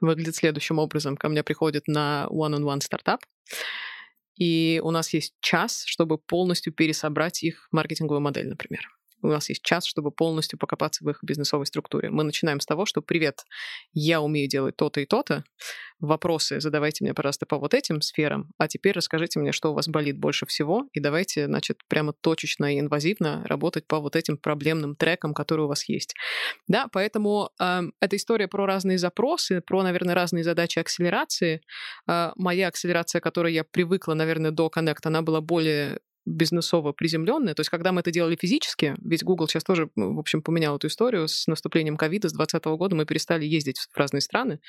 выглядит 0.00 0.36
следующим 0.36 0.78
образом. 0.78 1.16
Ко 1.16 1.28
мне 1.28 1.42
приходит 1.42 1.88
на 1.88 2.26
one-on-one 2.30 2.80
стартап, 2.80 3.20
и 4.34 4.80
у 4.84 4.90
нас 4.90 5.12
есть 5.14 5.34
час, 5.40 5.84
чтобы 5.86 6.18
полностью 6.18 6.72
пересобрать 6.72 7.42
их 7.42 7.68
маркетинговую 7.72 8.20
модель, 8.20 8.48
например. 8.48 8.88
У 9.26 9.32
нас 9.32 9.48
есть 9.48 9.62
час, 9.62 9.84
чтобы 9.86 10.10
полностью 10.10 10.58
покопаться 10.58 11.04
в 11.04 11.10
их 11.10 11.18
бизнесовой 11.22 11.66
структуре. 11.66 12.10
Мы 12.10 12.24
начинаем 12.24 12.60
с 12.60 12.66
того, 12.66 12.86
что 12.86 13.02
«Привет, 13.02 13.44
я 13.92 14.20
умею 14.20 14.48
делать 14.48 14.76
то-то 14.76 15.00
и 15.00 15.06
то-то. 15.06 15.44
Вопросы 15.98 16.60
задавайте 16.60 17.04
мне, 17.04 17.14
пожалуйста, 17.14 17.46
по 17.46 17.58
вот 17.58 17.72
этим 17.72 18.02
сферам, 18.02 18.50
а 18.58 18.68
теперь 18.68 18.92
расскажите 18.92 19.40
мне, 19.40 19.52
что 19.52 19.70
у 19.70 19.74
вас 19.74 19.88
болит 19.88 20.18
больше 20.18 20.44
всего, 20.44 20.84
и 20.92 21.00
давайте, 21.00 21.46
значит, 21.46 21.78
прямо 21.88 22.12
точечно 22.12 22.74
и 22.74 22.80
инвазивно 22.80 23.42
работать 23.46 23.86
по 23.86 23.98
вот 23.98 24.14
этим 24.14 24.36
проблемным 24.36 24.94
трекам, 24.94 25.34
которые 25.34 25.64
у 25.64 25.68
вас 25.68 25.88
есть». 25.88 26.14
Да, 26.68 26.88
поэтому 26.92 27.50
э, 27.58 27.82
эта 28.00 28.16
история 28.16 28.46
про 28.46 28.66
разные 28.66 28.98
запросы, 28.98 29.60
про, 29.60 29.82
наверное, 29.82 30.14
разные 30.14 30.44
задачи 30.44 30.78
акселерации. 30.78 31.62
Э, 32.08 32.32
моя 32.36 32.68
акселерация, 32.68 33.20
которой 33.20 33.54
я 33.54 33.64
привыкла, 33.64 34.14
наверное, 34.14 34.50
до 34.50 34.70
Connect, 34.74 35.00
она 35.04 35.22
была 35.22 35.40
более 35.40 36.00
бизнесово 36.26 36.92
приземленное. 36.92 37.54
То 37.54 37.60
есть, 37.60 37.70
когда 37.70 37.92
мы 37.92 38.00
это 38.00 38.10
делали 38.10 38.36
физически, 38.38 38.96
ведь 38.98 39.22
Google 39.22 39.48
сейчас 39.48 39.64
тоже, 39.64 39.88
в 39.94 40.18
общем, 40.18 40.42
поменял 40.42 40.76
эту 40.76 40.88
историю 40.88 41.28
с 41.28 41.46
наступлением 41.46 41.96
ковида 41.96 42.28
с 42.28 42.32
2020 42.32 42.64
года, 42.78 42.96
мы 42.96 43.06
перестали 43.06 43.46
ездить 43.46 43.78
в 43.78 43.96
разные 43.96 44.20
страны. 44.20 44.60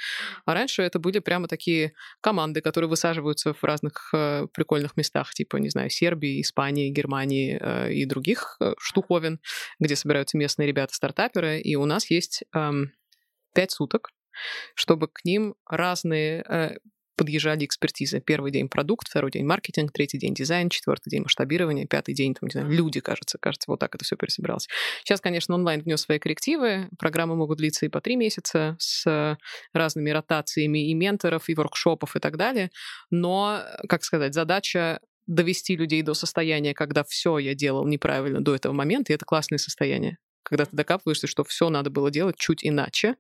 А 0.46 0.54
раньше 0.54 0.84
это 0.84 1.00
были 1.00 1.20
прямо 1.20 1.48
такие 1.48 1.94
команды, 2.22 2.62
которые 2.62 2.90
высаживаются 2.90 3.54
в 3.54 3.64
разных 3.64 4.12
э, 4.14 4.48
прикольных 4.54 4.96
местах, 4.96 5.34
типа, 5.34 5.58
не 5.58 5.70
знаю, 5.70 5.90
Сербии, 5.90 6.42
Испании, 6.42 6.90
Германии 6.90 7.58
э, 7.60 7.94
и 7.94 8.06
других 8.06 8.58
э, 8.60 8.74
штуковин, 8.78 9.40
где 9.80 9.96
собираются 9.96 10.38
местные 10.38 10.68
ребята-стартаперы. 10.68 11.60
И 11.60 11.76
у 11.76 11.86
нас 11.86 12.10
есть 12.12 12.44
э, 12.56 12.72
пять 13.54 13.72
суток, 13.72 14.10
чтобы 14.76 15.08
к 15.08 15.26
ним 15.26 15.56
разные 15.66 16.44
э, 16.48 16.78
подъезжали 17.18 17.66
экспертизы. 17.66 18.22
Первый 18.22 18.52
день 18.52 18.70
продукт, 18.70 19.10
второй 19.10 19.32
день 19.32 19.46
маркетинг, 19.46 19.92
третий 19.92 20.18
день 20.18 20.34
дизайн, 20.34 20.70
четвертый 20.70 21.10
день 21.10 21.24
масштабирование, 21.24 21.86
пятый 21.86 22.14
день, 22.14 22.34
там, 22.34 22.48
не 22.48 22.52
знаю, 22.52 22.70
люди, 22.70 23.00
кажется, 23.02 23.38
кажется, 23.38 23.70
вот 23.70 23.80
так 23.80 23.96
это 23.96 24.06
все 24.06 24.16
пересобиралось. 24.16 24.68
Сейчас, 25.04 25.20
конечно, 25.20 25.56
онлайн 25.56 25.82
внес 25.82 26.02
свои 26.02 26.20
коррективы, 26.20 26.90
программы 26.98 27.36
могут 27.36 27.58
длиться 27.58 27.86
и 27.86 27.90
по 27.90 28.00
три 28.00 28.16
месяца 28.16 28.78
с 28.80 29.38
разными 29.74 30.12
ротациями 30.12 30.90
и 30.90 30.94
менторов, 30.94 31.50
и 31.50 31.56
воркшопов 31.56 32.16
и 32.16 32.20
так 32.20 32.38
далее, 32.38 32.70
но, 33.10 33.64
как 33.90 34.04
сказать, 34.04 34.34
задача 34.34 35.00
довести 35.26 35.76
людей 35.76 36.04
до 36.04 36.14
состояния, 36.14 36.74
когда 36.74 37.04
все 37.04 37.38
я 37.38 37.54
делал 37.54 37.86
неправильно 37.86 38.42
до 38.42 38.56
этого 38.56 38.74
момента, 38.74 39.12
и 39.12 39.16
это 39.16 39.26
классное 39.26 39.58
состояние 39.58 40.18
когда 40.48 40.64
ты 40.66 40.76
докапываешься, 40.76 41.28
что 41.28 41.44
все 41.44 41.70
надо 41.70 41.90
было 41.90 42.10
делать 42.10 42.38
чуть 42.38 42.66
иначе. 42.66 43.18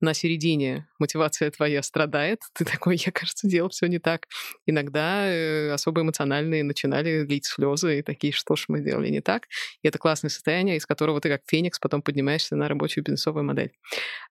На 0.00 0.14
середине 0.14 0.88
мотивация 1.00 1.50
твоя 1.50 1.82
страдает. 1.82 2.40
Ты 2.54 2.64
такой, 2.64 2.96
я, 2.96 3.10
кажется, 3.10 3.48
делал 3.48 3.70
все 3.70 3.86
не 3.86 3.98
так. 3.98 4.26
Иногда 4.66 5.26
э, 5.26 5.72
особо 5.72 6.02
эмоциональные 6.02 6.62
начинали 6.62 7.26
лить 7.26 7.46
слезы 7.46 7.98
и 7.98 8.02
такие, 8.02 8.32
что 8.32 8.54
ж 8.54 8.66
мы 8.68 8.80
делали 8.80 9.08
не 9.08 9.20
так. 9.20 9.48
И 9.82 9.88
это 9.88 9.98
классное 9.98 10.30
состояние, 10.30 10.76
из 10.76 10.86
которого 10.86 11.20
ты 11.20 11.28
как 11.28 11.40
феникс 11.48 11.80
потом 11.80 12.02
поднимаешься 12.02 12.54
на 12.54 12.68
рабочую 12.68 13.02
бизнесовую 13.02 13.44
модель. 13.44 13.72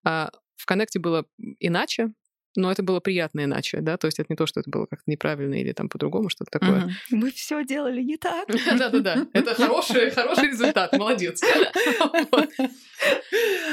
А 0.06 0.32
в 0.56 0.66
коннекте 0.66 1.00
было 1.00 1.26
иначе 1.60 2.14
но 2.60 2.72
это 2.72 2.84
было 2.84 3.00
приятно 3.00 3.46
иначе, 3.46 3.80
да, 3.82 3.98
то 3.98 4.08
есть 4.08 4.20
это 4.20 4.28
не 4.30 4.36
то, 4.36 4.46
что 4.46 4.60
это 4.60 4.70
было 4.70 4.86
как-то 4.86 5.10
неправильно 5.10 5.56
или 5.56 5.72
там 5.72 5.90
по-другому 5.90 6.30
что-то 6.30 6.52
такое. 6.52 6.86
Угу. 6.86 6.92
Мы 7.12 7.32
все 7.32 7.64
делали 7.64 8.02
не 8.02 8.18
так. 8.18 8.48
Да-да-да, 8.78 9.28
это 9.34 9.56
хороший, 9.56 10.12
хороший 10.12 10.50
результат, 10.50 10.94
молодец. 10.98 11.42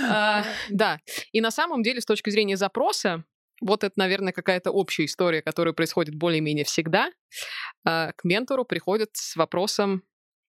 А, 0.08 0.44
да, 0.70 1.00
и 1.32 1.40
на 1.40 1.50
самом 1.50 1.82
деле 1.82 2.00
с 2.00 2.04
точки 2.04 2.30
зрения 2.30 2.56
запроса, 2.56 3.24
вот 3.60 3.82
это, 3.84 3.94
наверное, 3.96 4.32
какая-то 4.32 4.70
общая 4.70 5.06
история, 5.06 5.42
которая 5.42 5.74
происходит 5.74 6.14
более-менее 6.14 6.64
всегда. 6.64 7.10
А, 7.84 8.12
к 8.12 8.24
ментору 8.24 8.64
приходят 8.64 9.10
с 9.14 9.34
вопросом, 9.34 10.02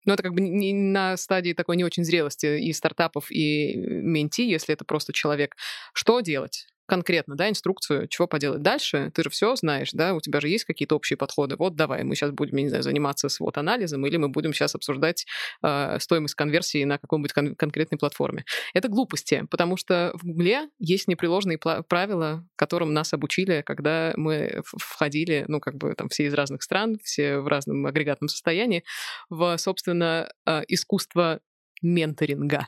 ну, 0.06 0.14
это 0.14 0.24
как 0.24 0.34
бы 0.34 0.42
не 0.42 0.74
на 0.74 1.16
стадии 1.18 1.54
такой 1.54 1.78
не 1.78 1.84
очень 1.84 2.04
зрелости 2.04 2.60
и 2.60 2.74
стартапов, 2.74 3.32
и 3.32 3.76
менти, 3.76 4.42
если 4.42 4.74
это 4.74 4.86
просто 4.86 5.14
человек. 5.14 5.56
Что 5.94 6.22
делать? 6.22 6.68
Конкретно, 6.88 7.36
да, 7.36 7.50
инструкцию, 7.50 8.08
чего 8.08 8.28
поделать 8.28 8.62
дальше, 8.62 9.12
ты 9.14 9.24
же 9.24 9.30
все 9.30 9.56
знаешь, 9.56 9.92
да, 9.92 10.14
у 10.16 10.22
тебя 10.22 10.40
же 10.40 10.48
есть 10.48 10.66
какие-то 10.66 10.96
общие 10.96 11.18
подходы. 11.18 11.56
Вот 11.58 11.76
давай, 11.76 12.04
мы 12.04 12.16
сейчас 12.16 12.32
будем, 12.32 12.58
не 12.58 12.70
знаю, 12.70 12.84
заниматься 12.84 13.30
свод 13.30 13.58
анализом, 13.58 14.06
или 14.06 14.18
мы 14.18 14.30
будем 14.30 14.54
сейчас 14.54 14.74
обсуждать 14.74 15.26
э, 15.62 16.00
стоимость 16.00 16.36
конверсии 16.36 16.84
на 16.84 16.98
какой-нибудь 16.98 17.34
кон- 17.34 17.56
конкретной 17.56 17.98
платформе. 17.98 18.46
Это 18.74 18.88
глупости, 18.88 19.46
потому 19.52 19.78
что 19.78 20.12
в 20.16 20.26
Гугле 20.26 20.70
есть 20.80 21.08
непреложные 21.08 21.58
правила, 21.58 22.48
которым 22.56 22.94
нас 22.94 23.14
обучили, 23.14 23.62
когда 23.66 24.14
мы 24.16 24.62
входили, 24.66 25.46
ну, 25.48 25.60
как 25.60 25.76
бы 25.76 25.94
там 25.94 26.10
все 26.10 26.26
из 26.26 26.34
разных 26.34 26.64
стран, 26.64 26.98
все 27.04 27.40
в 27.40 27.48
разном 27.48 27.86
агрегатном 27.86 28.30
состоянии, 28.30 28.84
в, 29.30 29.58
собственно, 29.58 30.32
э, 30.46 30.64
искусство 30.68 31.42
менторинга. 31.82 32.68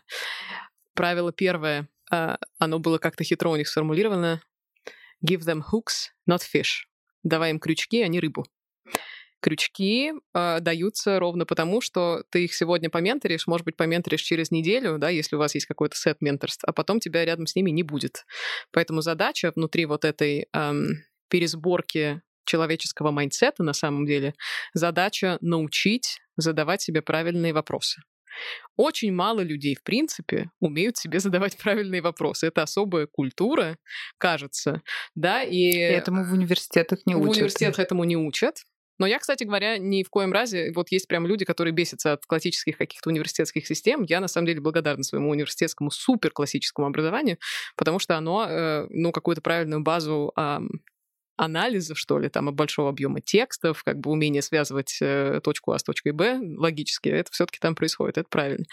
Правило 0.94 1.32
первое 1.32 1.88
оно 2.10 2.80
было 2.80 2.98
как-то 2.98 3.24
хитро 3.24 3.50
у 3.50 3.56
них 3.56 3.68
сформулировано. 3.68 4.42
Give 5.26 5.42
them 5.42 5.62
hooks, 5.62 6.12
not 6.30 6.42
fish. 6.42 6.86
Давай 7.24 7.52
им 7.52 7.60
крючки, 7.60 8.02
а 8.02 8.08
не 8.08 8.20
рыбу. 8.20 8.46
Крючки 9.42 10.12
э, 10.34 10.60
даются 10.60 11.18
ровно 11.18 11.46
потому, 11.46 11.80
что 11.80 12.24
ты 12.30 12.44
их 12.44 12.54
сегодня 12.54 12.90
поменторишь, 12.90 13.48
может 13.48 13.66
быть, 13.66 13.78
поменторишь 13.78 14.22
через 14.22 14.52
неделю, 14.52 14.98
да, 14.98 15.10
если 15.10 15.38
у 15.38 15.40
вас 15.40 15.56
есть 15.56 15.66
какой-то 15.66 15.96
сет 15.96 16.18
менторств, 16.20 16.64
а 16.66 16.74
потом 16.74 17.00
тебя 17.00 17.24
рядом 17.24 17.48
с 17.48 17.56
ними 17.56 17.72
не 17.72 17.84
будет. 17.84 18.26
Поэтому 18.72 19.00
задача 19.00 19.54
внутри 19.56 19.86
вот 19.86 20.04
этой 20.04 20.48
эм, 20.52 21.04
пересборки 21.30 22.22
человеческого 22.44 23.12
mindset 23.12 23.57
а 23.57 23.64
на 23.64 23.74
самом 23.74 24.06
деле, 24.06 24.34
задача 24.74 25.38
научить 25.40 26.20
задавать 26.36 26.82
себе 26.82 27.02
правильные 27.02 27.54
вопросы. 27.54 28.02
Очень 28.76 29.14
мало 29.14 29.42
людей, 29.42 29.76
в 29.76 29.84
принципе, 29.84 30.50
умеют 30.60 30.98
себе 30.98 31.20
задавать 31.20 31.58
правильные 31.58 32.02
вопросы. 32.02 32.48
Это 32.48 32.64
особая 32.64 33.08
культура, 33.08 33.78
кажется, 34.18 34.82
да, 35.16 35.44
и... 35.44 35.72
Этому 35.72 36.24
в 36.24 36.34
университетах 36.34 37.00
не 37.06 37.16
в 37.16 37.20
учат. 37.20 37.28
В 37.28 37.38
университетах 37.38 37.80
этому 37.80 38.04
не 38.04 38.18
учат. 38.18 38.64
Но 39.00 39.08
я, 39.08 39.18
кстати 39.18 39.46
говоря, 39.46 39.78
ни 39.78 40.04
в 40.04 40.10
коем 40.10 40.34
разе, 40.34 40.72
вот 40.76 40.92
есть 40.92 41.08
прям 41.08 41.26
люди, 41.26 41.46
которые 41.46 41.74
бесятся 41.74 42.14
от 42.14 42.26
классических 42.26 42.78
каких-то 42.78 43.10
университетских 43.10 43.66
систем. 43.66 44.04
Я, 44.04 44.20
на 44.20 44.28
самом 44.28 44.48
деле, 44.48 44.60
благодарна 44.60 45.04
своему 45.04 45.30
университетскому 45.30 45.90
супер 45.90 46.32
классическому 46.32 46.86
образованию, 46.86 47.38
потому 47.78 48.00
что 48.00 48.18
оно, 48.18 48.46
э, 48.46 48.88
ну, 48.90 49.14
какую-то 49.14 49.42
правильную 49.42 49.82
базу 49.82 50.34
анализа, 51.40 51.96
что 51.96 52.20
ли, 52.20 52.30
там, 52.30 52.54
большого 52.54 52.90
объема 52.90 53.22
текстов, 53.22 53.84
как 53.84 54.00
бы 54.00 54.12
умение 54.12 54.42
связывать 54.42 54.98
э, 55.02 55.40
точку 55.42 55.72
А 55.72 55.80
с 55.80 55.84
точкой 55.84 56.12
Б 56.12 56.40
логически, 56.58 57.10
это 57.10 57.32
все-таки 57.32 57.60
там 57.60 57.76
происходит, 57.76 58.18
это 58.18 58.28
правильно. 58.30 58.66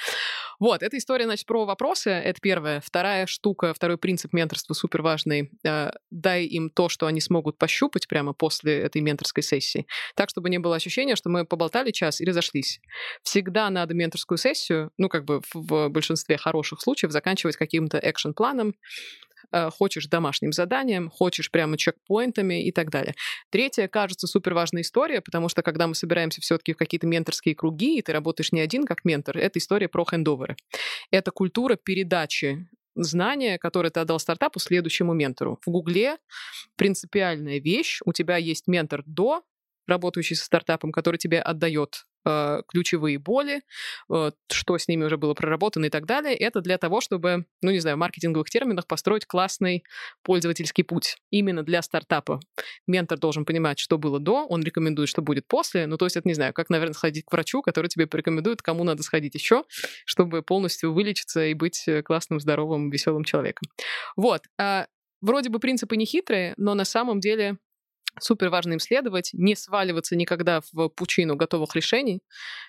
Вот, 0.58 0.82
эта 0.82 0.98
история, 0.98 1.26
значит, 1.26 1.46
про 1.46 1.64
вопросы, 1.64 2.10
это 2.10 2.40
первая. 2.40 2.80
Вторая 2.84 3.26
штука, 3.26 3.72
второй 3.72 3.98
принцип 3.98 4.32
менторства 4.32 4.74
супер 4.74 5.02
важный. 5.02 5.50
Э, 5.64 5.90
дай 6.10 6.44
им 6.44 6.70
то, 6.70 6.88
что 6.88 7.06
они 7.06 7.20
смогут 7.20 7.56
пощупать 7.56 8.08
прямо 8.08 8.32
после 8.32 8.80
этой 8.80 9.00
менторской 9.00 9.44
сессии, 9.44 9.86
так, 10.16 10.28
чтобы 10.28 10.50
не 10.50 10.58
было 10.58 10.74
ощущения, 10.74 11.14
что 11.14 11.30
мы 11.30 11.44
поболтали 11.44 11.92
час 11.92 12.20
и 12.20 12.24
разошлись. 12.24 12.80
Всегда 13.22 13.70
надо 13.70 13.94
менторскую 13.94 14.38
сессию, 14.38 14.90
ну, 14.98 15.08
как 15.08 15.24
бы 15.24 15.40
в 15.54 15.88
большинстве 15.88 16.36
хороших 16.36 16.80
случаев 16.80 17.12
заканчивать 17.12 17.56
каким-то 17.56 17.98
экшен-планом, 17.98 18.74
Э, 19.35 19.35
хочешь 19.70 20.06
домашним 20.06 20.52
заданием, 20.52 21.10
хочешь 21.10 21.50
прямо 21.50 21.76
чекпоинтами 21.76 22.66
и 22.66 22.72
так 22.72 22.90
далее. 22.90 23.14
Третья, 23.50 23.88
кажется, 23.88 24.26
супер 24.26 24.54
важная 24.54 24.82
история, 24.82 25.20
потому 25.20 25.48
что 25.48 25.62
когда 25.62 25.86
мы 25.86 25.94
собираемся 25.94 26.40
все-таки 26.40 26.72
в 26.72 26.76
какие-то 26.76 27.06
менторские 27.06 27.54
круги, 27.54 27.98
и 27.98 28.02
ты 28.02 28.12
работаешь 28.12 28.52
не 28.52 28.60
один 28.60 28.84
как 28.84 29.04
ментор, 29.04 29.38
это 29.38 29.58
история 29.58 29.88
про 29.88 30.04
хендоверы. 30.04 30.56
Это 31.10 31.30
культура 31.30 31.76
передачи 31.76 32.68
знания, 32.96 33.58
которое 33.58 33.90
ты 33.90 34.00
отдал 34.00 34.18
стартапу 34.18 34.58
следующему 34.58 35.12
ментору. 35.12 35.58
В 35.64 35.70
Гугле 35.70 36.16
принципиальная 36.76 37.60
вещь. 37.60 38.00
У 38.04 38.12
тебя 38.12 38.36
есть 38.36 38.66
ментор 38.66 39.02
до, 39.06 39.42
работающий 39.86 40.36
со 40.36 40.44
стартапом, 40.44 40.92
который 40.92 41.18
тебе 41.18 41.40
отдает 41.40 41.94
э, 41.94 42.15
ключевые 42.68 43.18
боли, 43.18 43.62
э, 44.10 44.30
что 44.50 44.78
с 44.78 44.88
ними 44.88 45.04
уже 45.04 45.16
было 45.16 45.34
проработано 45.34 45.86
и 45.86 45.90
так 45.90 46.06
далее. 46.06 46.34
Это 46.34 46.60
для 46.60 46.78
того, 46.78 47.00
чтобы, 47.00 47.46
ну 47.62 47.70
не 47.70 47.80
знаю, 47.80 47.96
в 47.96 48.00
маркетинговых 48.00 48.50
терминах 48.50 48.86
построить 48.86 49.26
классный 49.26 49.84
пользовательский 50.22 50.84
путь 50.84 51.16
именно 51.30 51.62
для 51.62 51.82
стартапа. 51.82 52.40
Ментор 52.86 53.18
должен 53.18 53.44
понимать, 53.44 53.78
что 53.78 53.98
было 53.98 54.18
до, 54.18 54.46
он 54.46 54.62
рекомендует, 54.62 55.08
что 55.08 55.22
будет 55.22 55.46
после. 55.46 55.86
Ну 55.86 55.96
то 55.96 56.06
есть 56.06 56.16
это, 56.16 56.28
не 56.28 56.34
знаю, 56.34 56.52
как, 56.52 56.70
наверное, 56.70 56.94
сходить 56.94 57.24
к 57.26 57.32
врачу, 57.32 57.62
который 57.62 57.88
тебе 57.88 58.06
порекомендует, 58.06 58.62
кому 58.62 58.84
надо 58.84 59.02
сходить 59.02 59.34
еще, 59.34 59.64
чтобы 60.04 60.42
полностью 60.42 60.92
вылечиться 60.92 61.46
и 61.46 61.54
быть 61.54 61.86
э, 61.86 62.02
классным, 62.02 62.40
здоровым, 62.40 62.90
веселым 62.90 63.24
человеком. 63.24 63.68
Вот. 64.16 64.42
А, 64.58 64.86
вроде 65.20 65.50
бы 65.50 65.58
принципы 65.58 65.96
не 65.96 66.04
хитрые, 66.06 66.54
но 66.56 66.74
на 66.74 66.84
самом 66.84 67.20
деле 67.20 67.58
супер 68.20 68.48
важно 68.48 68.74
им 68.74 68.80
следовать, 68.80 69.30
не 69.32 69.54
сваливаться 69.54 70.16
никогда 70.16 70.60
в 70.72 70.88
пучину 70.88 71.36
готовых 71.36 71.74
решений, 71.74 72.22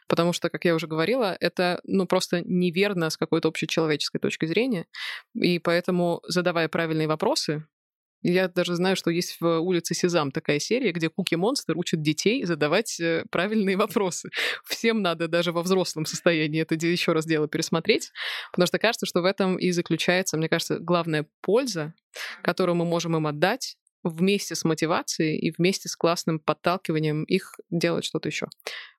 потому 0.08 0.34
что, 0.34 0.50
как 0.50 0.66
я 0.66 0.76
уже 0.76 0.88
говорила, 0.88 1.36
это 1.40 1.82
ну, 1.84 2.06
просто 2.06 2.42
неверно 2.42 3.10
с 3.10 3.18
какой-то 3.18 3.48
общечеловеческой 3.48 4.20
точки 4.20 4.46
зрения. 4.46 4.86
И 5.36 5.60
поэтому, 5.60 6.22
задавая 6.28 6.68
правильные 6.68 7.08
вопросы, 7.08 7.66
я 8.24 8.48
даже 8.48 8.76
знаю, 8.76 8.96
что 8.96 9.12
есть 9.12 9.40
в 9.40 9.60
улице 9.60 9.94
Сезам 9.94 10.32
такая 10.32 10.60
серия, 10.60 10.92
где 10.92 11.10
Куки 11.10 11.36
Монстр 11.36 11.78
учит 11.78 12.02
детей 12.02 12.44
задавать 12.46 13.00
э, 13.00 13.26
правильные 13.30 13.78
вопросы. 13.78 14.30
Всем 14.66 15.02
надо 15.02 15.28
даже 15.28 15.52
во 15.52 15.62
взрослом 15.62 16.06
состоянии 16.06 16.62
это 16.62 16.76
еще 16.76 17.14
раз 17.14 17.26
дело 17.26 17.48
пересмотреть, 17.48 18.12
потому 18.52 18.68
что 18.68 18.80
кажется, 18.80 19.06
что 19.06 19.22
в 19.22 19.26
этом 19.26 19.58
и 19.58 19.72
заключается, 19.72 20.38
мне 20.38 20.50
кажется, 20.50 20.80
главная 20.80 21.28
польза, 21.42 21.94
которую 22.42 22.76
мы 22.76 22.86
можем 22.86 23.16
им 23.16 23.28
отдать, 23.28 23.78
вместе 24.04 24.56
с 24.56 24.64
мотивацией 24.64 25.38
и 25.38 25.52
вместе 25.52 25.90
с 25.90 25.96
классным 25.96 26.40
подталкиванием 26.40 27.24
их 27.24 27.60
делать 27.70 28.06
что-то 28.06 28.30
еще. 28.30 28.48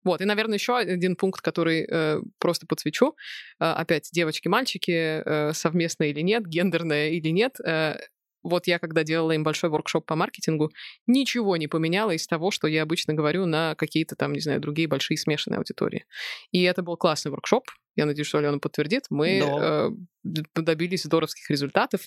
Вот, 0.04 0.20
и, 0.20 0.24
наверное, 0.24 0.58
еще 0.58 0.76
один 0.76 1.16
пункт, 1.16 1.40
который 1.40 1.86
э, 1.88 2.20
просто 2.38 2.66
подсвечу. 2.66 3.16
Э, 3.60 3.72
опять, 3.72 4.08
девочки, 4.12 4.48
мальчики, 4.48 5.22
э, 5.24 5.52
совместно 5.52 6.04
или 6.04 6.20
нет, 6.20 6.46
гендерное 6.46 7.10
или 7.10 7.28
нет, 7.28 7.58
э, 7.60 7.96
вот 8.42 8.66
я, 8.66 8.78
когда 8.78 9.04
делала 9.04 9.32
им 9.32 9.42
большой 9.42 9.70
воркшоп 9.70 10.06
по 10.06 10.16
маркетингу, 10.16 10.70
ничего 11.06 11.56
не 11.56 11.68
поменяла 11.68 12.12
из 12.12 12.26
того, 12.26 12.50
что 12.50 12.66
я 12.68 12.82
обычно 12.82 13.14
говорю 13.14 13.46
на 13.46 13.74
какие-то 13.74 14.16
там, 14.16 14.32
не 14.32 14.40
знаю, 14.40 14.60
другие 14.60 14.88
большие 14.88 15.18
смешанные 15.18 15.58
аудитории. 15.58 16.06
И 16.52 16.62
это 16.62 16.82
был 16.82 16.96
классный 16.96 17.30
воркшоп. 17.30 17.64
Я 17.98 18.06
надеюсь, 18.06 18.28
что 18.28 18.38
Алена 18.38 18.58
подтвердит. 18.58 19.06
Мы 19.10 19.40
да. 19.40 19.90
э, 20.24 20.40
добились 20.54 21.02
здоровских 21.02 21.50
результатов. 21.50 22.02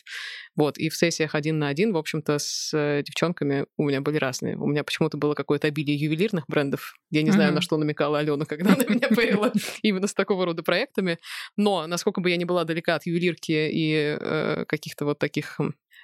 Вот. 0.56 0.78
И 0.78 0.88
в 0.88 0.96
сессиях 0.96 1.36
один 1.36 1.60
на 1.60 1.68
один, 1.68 1.92
в 1.92 1.98
общем-то, 1.98 2.40
с 2.40 2.72
э, 2.74 3.04
девчонками 3.04 3.66
у 3.76 3.84
меня 3.84 4.00
были 4.00 4.16
разные. 4.16 4.56
У 4.56 4.68
меня 4.68 4.86
почему-то 4.86 5.18
было 5.18 5.34
какое-то 5.34 5.68
обилие 5.68 5.98
ювелирных 5.98 6.46
брендов. 6.48 6.96
Я 7.10 7.24
не 7.24 7.32
знаю, 7.32 7.52
mm-hmm. 7.52 7.56
на 7.56 7.62
что 7.62 7.76
намекала 7.76 8.20
Алена, 8.20 8.46
когда 8.50 8.74
она 8.74 8.86
меня 8.88 9.10
появила 9.10 9.52
именно 9.82 10.08
с 10.08 10.14
такого 10.14 10.46
рода 10.46 10.64
проектами. 10.64 11.20
Но, 11.58 11.86
насколько 11.88 12.22
бы 12.22 12.30
я 12.30 12.38
не 12.38 12.46
была 12.46 12.64
далека 12.64 12.96
от 12.96 13.06
ювелирки 13.06 13.52
и 13.52 14.18
э, 14.18 14.64
каких-то 14.70 15.04
вот 15.04 15.20
таких 15.20 15.60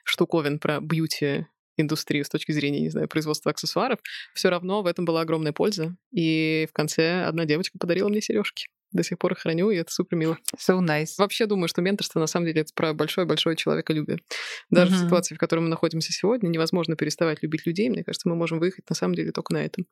штуковин 0.08 0.60
про 0.60 0.80
бьюти 0.80 1.48
индустрию 1.78 2.26
с 2.26 2.30
точки 2.30 2.52
зрения, 2.52 2.82
не 2.82 2.90
знаю, 2.90 3.08
производства 3.08 3.52
аксессуаров, 3.52 4.00
все 4.34 4.50
равно 4.50 4.82
в 4.82 4.88
этом 4.88 5.06
была 5.06 5.22
огромная 5.22 5.54
польза. 5.54 5.96
И 6.12 6.68
в 6.70 6.74
конце 6.74 7.24
одна 7.24 7.46
девочка 7.46 7.78
подарила 7.78 8.10
мне 8.10 8.22
сережки. 8.22 8.68
До 8.94 9.04
сих 9.04 9.20
пор 9.20 9.36
храню, 9.36 9.70
и 9.70 9.76
это 9.76 9.92
супер 9.92 10.18
мило. 10.18 10.38
So 10.58 10.80
nice. 10.80 11.16
Вообще 11.18 11.46
думаю, 11.46 11.68
что 11.68 11.82
менторство 11.82 12.20
на 12.20 12.28
самом 12.28 12.46
деле 12.48 12.62
это 12.62 12.72
про 12.74 12.94
большое-большое 12.94 13.58
человеколюбие. 13.58 14.20
Даже 14.70 14.94
mm-hmm. 14.94 14.96
в 14.96 15.04
ситуации, 15.06 15.36
в 15.36 15.38
которой 15.38 15.60
мы 15.60 15.68
находимся 15.68 16.14
сегодня, 16.14 16.48
невозможно 16.48 16.96
переставать 16.96 17.44
любить 17.44 17.66
людей. 17.66 17.90
Мне 17.90 18.06
кажется, 18.06 18.30
мы 18.30 18.36
можем 18.36 18.60
выехать 18.60 18.90
на 18.90 18.96
самом 18.96 19.16
деле 19.16 19.32
только 19.32 19.54
на 19.54 19.64
этом. 19.64 19.86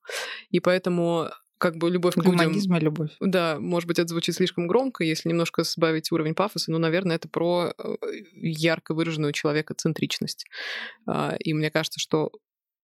И 0.50 0.62
поэтому 0.62 1.30
как 1.58 1.78
бы 1.78 1.90
любовь 1.90 2.16
к 2.16 2.18
Гуманизм 2.18 2.74
людям. 2.74 2.78
и 2.78 2.82
любовь. 2.82 3.12
Да, 3.20 3.58
может 3.60 3.88
быть, 3.88 4.00
это 4.00 4.10
звучит 4.10 4.36
слишком 4.36 4.68
громко, 4.68 5.04
если 5.04 5.30
немножко 5.30 5.64
сбавить 5.64 6.12
уровень 6.12 6.36
пафоса, 6.36 6.72
но, 6.72 6.78
наверное, 6.78 7.16
это 7.16 7.30
про 7.30 7.74
э, 7.78 7.96
ярко 8.34 8.94
выраженную 8.94 9.32
человекоцентричность. 9.34 10.46
А, 11.08 11.36
и 11.40 11.54
мне 11.54 11.72
кажется, 11.72 12.00
что 12.00 12.32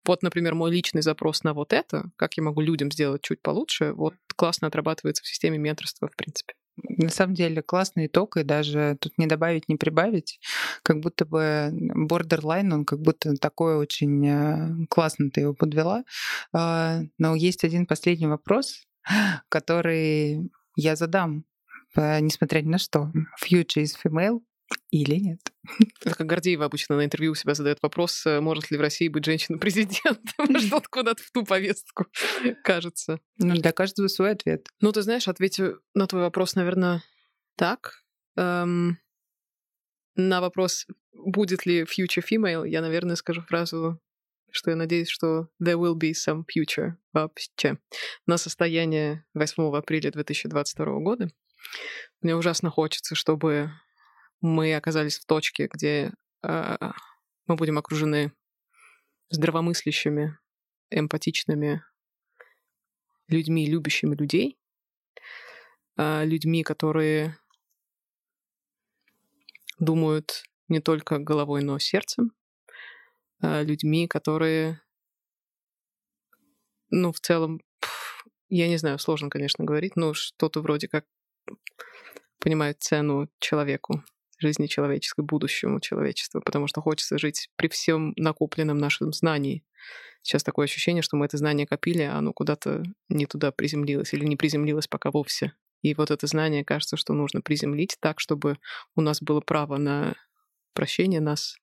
вот, 0.05 0.23
например, 0.23 0.55
мой 0.55 0.71
личный 0.71 1.01
запрос 1.01 1.43
на 1.43 1.53
вот 1.53 1.73
это, 1.73 2.11
как 2.15 2.35
я 2.35 2.43
могу 2.43 2.61
людям 2.61 2.91
сделать 2.91 3.21
чуть 3.21 3.41
получше, 3.41 3.93
вот 3.93 4.15
классно 4.35 4.67
отрабатывается 4.67 5.23
в 5.23 5.27
системе 5.27 5.57
менторства, 5.57 6.07
в 6.07 6.15
принципе. 6.15 6.53
На 6.83 7.09
самом 7.09 7.33
деле 7.33 7.61
классный 7.61 8.07
итог, 8.07 8.37
и 8.37 8.43
даже 8.43 8.97
тут 8.99 9.17
не 9.17 9.27
добавить, 9.27 9.69
не 9.69 9.75
прибавить. 9.75 10.39
Как 10.83 10.99
будто 10.99 11.25
бы 11.25 11.71
бордерлайн, 11.73 12.73
он 12.73 12.85
как 12.85 12.99
будто 12.99 13.35
такой 13.35 13.75
очень 13.77 14.27
э, 14.27 14.85
классно 14.89 15.29
ты 15.29 15.41
его 15.41 15.53
подвела. 15.53 16.03
А, 16.53 17.01
но 17.17 17.35
есть 17.35 17.63
один 17.63 17.85
последний 17.85 18.27
вопрос, 18.27 18.85
который 19.49 20.51
я 20.75 20.95
задам, 20.95 21.45
несмотря 21.95 22.61
ни 22.61 22.69
на 22.69 22.77
что. 22.77 23.11
Future 23.43 23.83
is 23.83 23.91
female 24.03 24.39
или 24.91 25.15
нет? 25.15 25.39
Это 26.01 26.15
как 26.15 26.27
Гордеева 26.27 26.65
обычно 26.65 26.97
на 26.97 27.05
интервью 27.05 27.31
у 27.31 27.35
себя 27.35 27.53
задает 27.53 27.79
вопрос, 27.81 28.25
э, 28.25 28.39
может 28.39 28.71
ли 28.71 28.77
в 28.77 28.81
России 28.81 29.07
быть 29.07 29.25
женщина 29.25 29.57
президентом? 29.57 30.19
Что-то 30.59 30.87
куда-то 30.89 31.23
в 31.23 31.31
ту 31.31 31.43
повестку, 31.43 32.05
кажется. 32.63 33.19
Ну, 33.37 33.55
для 33.55 33.71
каждого 33.71 34.07
свой 34.07 34.31
ответ. 34.31 34.67
Ну, 34.81 34.91
ты 34.91 35.01
знаешь, 35.01 35.27
ответю 35.27 35.81
на 35.93 36.07
твой 36.07 36.23
вопрос, 36.23 36.55
наверное, 36.55 37.03
так. 37.55 38.03
Эм, 38.35 38.97
на 40.15 40.41
вопрос, 40.41 40.87
будет 41.13 41.65
ли 41.65 41.83
future 41.83 42.23
female, 42.29 42.67
я, 42.67 42.81
наверное, 42.81 43.15
скажу 43.15 43.41
фразу, 43.41 43.99
что 44.51 44.71
я 44.71 44.75
надеюсь, 44.75 45.09
что 45.09 45.49
there 45.61 45.75
will 45.75 45.95
be 45.97 46.11
some 46.11 46.43
future 46.43 46.93
вообще. 47.13 47.77
На 48.27 48.37
состояние 48.37 49.25
8 49.33 49.75
апреля 49.75 50.11
2022 50.11 50.85
года. 50.99 51.29
Мне 52.21 52.35
ужасно 52.35 52.69
хочется, 52.69 53.15
чтобы 53.15 53.71
мы 54.41 54.75
оказались 54.75 55.19
в 55.19 55.25
точке, 55.25 55.67
где 55.71 56.11
э, 56.43 56.77
мы 57.45 57.55
будем 57.55 57.77
окружены 57.77 58.33
здравомыслящими, 59.29 60.37
эмпатичными 60.89 61.83
людьми, 63.27 63.67
любящими 63.67 64.15
людей, 64.15 64.57
э, 65.97 66.25
людьми, 66.25 66.63
которые 66.63 67.37
думают 69.79 70.43
не 70.67 70.79
только 70.79 71.19
головой, 71.19 71.63
но 71.63 71.79
сердцем, 71.79 72.31
э, 73.41 73.63
людьми, 73.63 74.07
которые, 74.07 74.81
ну, 76.89 77.11
в 77.11 77.19
целом, 77.19 77.61
я 78.49 78.67
не 78.67 78.77
знаю, 78.77 78.99
сложно, 78.99 79.29
конечно, 79.29 79.63
говорить, 79.63 79.95
но 79.95 80.13
что-то 80.13 80.61
вроде 80.61 80.87
как 80.87 81.05
понимают 82.39 82.81
цену 82.81 83.29
человеку, 83.39 84.03
жизни 84.41 84.67
человеческой, 84.67 85.23
будущему 85.23 85.79
человечества, 85.79 86.41
потому 86.41 86.67
что 86.67 86.81
хочется 86.81 87.17
жить 87.17 87.49
при 87.55 87.67
всем 87.67 88.13
накопленном 88.17 88.77
нашем 88.77 89.13
знании. 89.13 89.63
Сейчас 90.23 90.43
такое 90.43 90.65
ощущение, 90.65 91.01
что 91.01 91.17
мы 91.17 91.25
это 91.25 91.37
знание 91.37 91.65
копили, 91.65 92.03
а 92.03 92.17
оно 92.17 92.33
куда-то 92.33 92.83
не 93.09 93.25
туда 93.25 93.51
приземлилось 93.51 94.13
или 94.13 94.25
не 94.25 94.35
приземлилось 94.35 94.87
пока 94.87 95.11
вовсе. 95.11 95.53
И 95.81 95.95
вот 95.95 96.11
это 96.11 96.27
знание, 96.27 96.63
кажется, 96.63 96.95
что 96.97 97.13
нужно 97.13 97.41
приземлить 97.41 97.97
так, 97.99 98.19
чтобы 98.19 98.57
у 98.95 99.01
нас 99.01 99.21
было 99.21 99.41
право 99.41 99.77
на 99.77 100.15
прощение 100.73 101.21
нас 101.21 101.57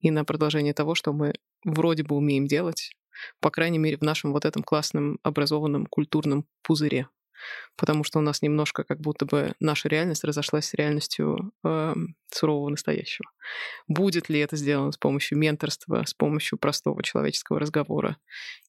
и 0.00 0.10
на 0.10 0.24
продолжение 0.24 0.74
того, 0.74 0.94
что 0.94 1.12
мы 1.12 1.34
вроде 1.64 2.02
бы 2.02 2.16
умеем 2.16 2.46
делать, 2.46 2.92
по 3.40 3.50
крайней 3.50 3.78
мере, 3.78 3.98
в 3.98 4.02
нашем 4.02 4.32
вот 4.32 4.44
этом 4.44 4.62
классном 4.62 5.18
образованном 5.22 5.86
культурном 5.86 6.46
пузыре 6.62 7.08
потому 7.76 8.04
что 8.04 8.18
у 8.18 8.22
нас 8.22 8.42
немножко 8.42 8.84
как 8.84 9.00
будто 9.00 9.26
бы 9.26 9.54
наша 9.60 9.88
реальность 9.88 10.24
разошлась 10.24 10.66
с 10.66 10.74
реальностью 10.74 11.52
э, 11.64 11.94
сурового 12.30 12.68
настоящего. 12.68 13.30
Будет 13.88 14.28
ли 14.28 14.40
это 14.40 14.56
сделано 14.56 14.92
с 14.92 14.98
помощью 14.98 15.38
менторства, 15.38 16.04
с 16.06 16.14
помощью 16.14 16.58
простого 16.58 17.02
человеческого 17.02 17.58
разговора 17.58 18.16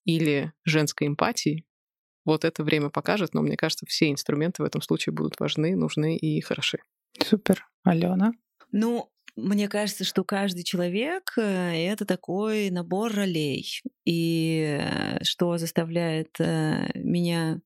или 0.05 0.53
женской 0.65 1.07
эмпатии, 1.07 1.65
вот 2.25 2.45
это 2.45 2.63
время 2.63 2.89
покажет, 2.89 3.33
но 3.33 3.41
мне 3.41 3.57
кажется, 3.57 3.85
все 3.85 4.09
инструменты 4.09 4.63
в 4.63 4.65
этом 4.65 4.81
случае 4.81 5.13
будут 5.13 5.39
важны, 5.39 5.75
нужны 5.75 6.15
и 6.15 6.39
хороши. 6.41 6.79
Супер. 7.21 7.67
Алена? 7.83 8.31
Ну, 8.71 9.11
мне 9.35 9.67
кажется, 9.67 10.03
что 10.03 10.23
каждый 10.23 10.63
человек 10.63 11.33
э,— 11.37 11.41
это 11.91 12.05
такой 12.05 12.69
набор 12.69 13.13
ролей. 13.13 13.81
И 14.05 14.77
э, 14.79 15.23
что 15.23 15.57
заставляет 15.57 16.39
э, 16.39 16.91
меня 16.95 17.59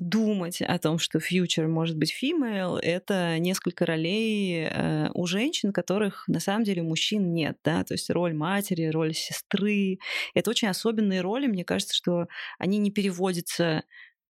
думать 0.00 0.62
о 0.62 0.78
том, 0.78 0.98
что 0.98 1.18
future 1.18 1.68
может 1.68 1.96
быть 1.96 2.12
female, 2.12 2.78
это 2.80 3.38
несколько 3.38 3.84
ролей 3.84 4.64
э, 4.64 5.10
у 5.12 5.26
женщин, 5.26 5.72
которых 5.72 6.24
на 6.26 6.40
самом 6.40 6.64
деле 6.64 6.82
мужчин 6.82 7.32
нет, 7.34 7.58
да, 7.62 7.84
то 7.84 7.94
есть 7.94 8.08
роль 8.10 8.32
матери, 8.32 8.86
роль 8.86 9.14
сестры. 9.14 9.98
Это 10.34 10.50
очень 10.50 10.68
особенные 10.68 11.20
роли, 11.20 11.46
мне 11.46 11.64
кажется, 11.64 11.94
что 11.94 12.26
они 12.58 12.78
не 12.78 12.90
переводятся 12.90 13.84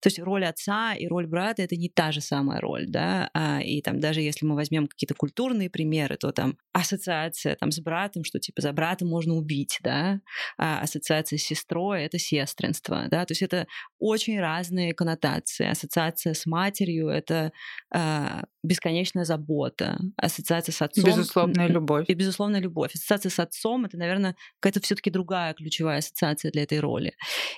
то 0.01 0.09
есть 0.09 0.19
роль 0.19 0.45
отца 0.45 0.95
и 0.95 1.07
роль 1.07 1.27
брата 1.27 1.63
это 1.63 1.77
не 1.77 1.89
та 1.89 2.13
же 2.13 2.21
самая 2.21 2.61
роль, 2.61 2.87
да, 2.87 3.31
а, 3.35 3.61
и 3.63 3.81
там 3.83 4.01
даже 4.01 4.21
если 4.21 4.47
мы 4.47 4.55
возьмем 4.55 4.87
какие-то 4.87 5.15
культурные 5.15 5.71
примеры, 5.71 6.17
то 6.17 6.33
там 6.33 6.59
ассоциация 6.73 7.57
там 7.57 7.71
с 7.71 7.81
братом, 7.81 8.25
что 8.25 8.39
типа 8.39 8.61
за 8.61 8.73
брата 8.73 9.05
можно 9.05 9.35
убить, 9.35 9.79
да, 9.83 10.21
а 10.59 10.81
ассоциация 10.81 11.39
с 11.39 11.43
сестрой 11.43 12.03
это 12.03 12.19
сестринство, 12.19 13.07
да, 13.11 13.25
то 13.25 13.33
есть 13.33 13.43
это 13.43 13.67
очень 13.99 14.39
разные 14.41 14.95
коннотации. 14.95 15.67
Ассоциация 15.67 16.35
с 16.35 16.47
матерью 16.47 17.09
это 17.09 17.53
а, 17.91 18.45
бесконечная 18.63 19.25
забота, 19.25 19.99
ассоциация 20.17 20.73
с 20.73 20.83
отцом 20.83 21.05
безусловная 21.05 21.69
любовь 21.69 22.05
и 22.09 22.15
безусловная 22.15 22.61
любовь. 22.61 22.95
Ассоциация 22.95 23.31
с 23.31 23.39
отцом 23.39 23.85
это, 23.85 23.97
наверное, 23.97 24.37
какая-то 24.61 24.81
все-таки 24.81 25.11
другая 25.11 25.55
ключевая 25.55 25.99
ассоциация 25.99 26.51
для 26.51 26.63
этой 26.65 26.81
роли. 26.81 27.15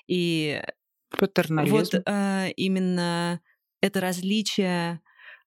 И 0.06 0.62
Патернализм. 1.10 1.74
Вот 1.74 1.94
э, 1.94 2.50
именно 2.56 3.40
это 3.80 4.00
различие 4.00 5.00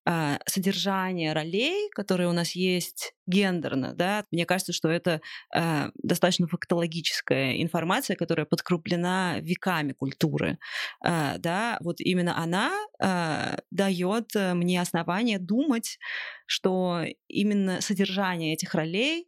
э, 0.05 0.37
содержания 0.45 1.33
ролей, 1.33 1.89
которые 1.91 2.29
у 2.29 2.33
нас 2.33 2.55
есть 2.55 3.13
гендерно, 3.27 3.93
да, 3.93 4.25
мне 4.31 4.45
кажется, 4.45 4.73
что 4.73 4.89
это 4.89 5.21
э, 5.55 5.89
достаточно 6.01 6.47
фактологическая 6.47 7.61
информация, 7.61 8.15
которая 8.15 8.45
подкреплена 8.45 9.39
веками 9.39 9.93
культуры, 9.93 10.57
э, 11.05 11.37
да, 11.37 11.77
вот 11.81 11.99
именно 11.99 12.37
она 12.37 12.71
э, 12.99 13.57
дает 13.69 14.31
мне 14.35 14.81
основание 14.81 15.39
думать, 15.39 15.99
что 16.45 17.03
именно 17.27 17.81
содержание 17.81 18.53
этих 18.53 18.73
ролей 18.73 19.27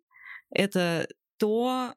это 0.50 1.08
то, 1.38 1.94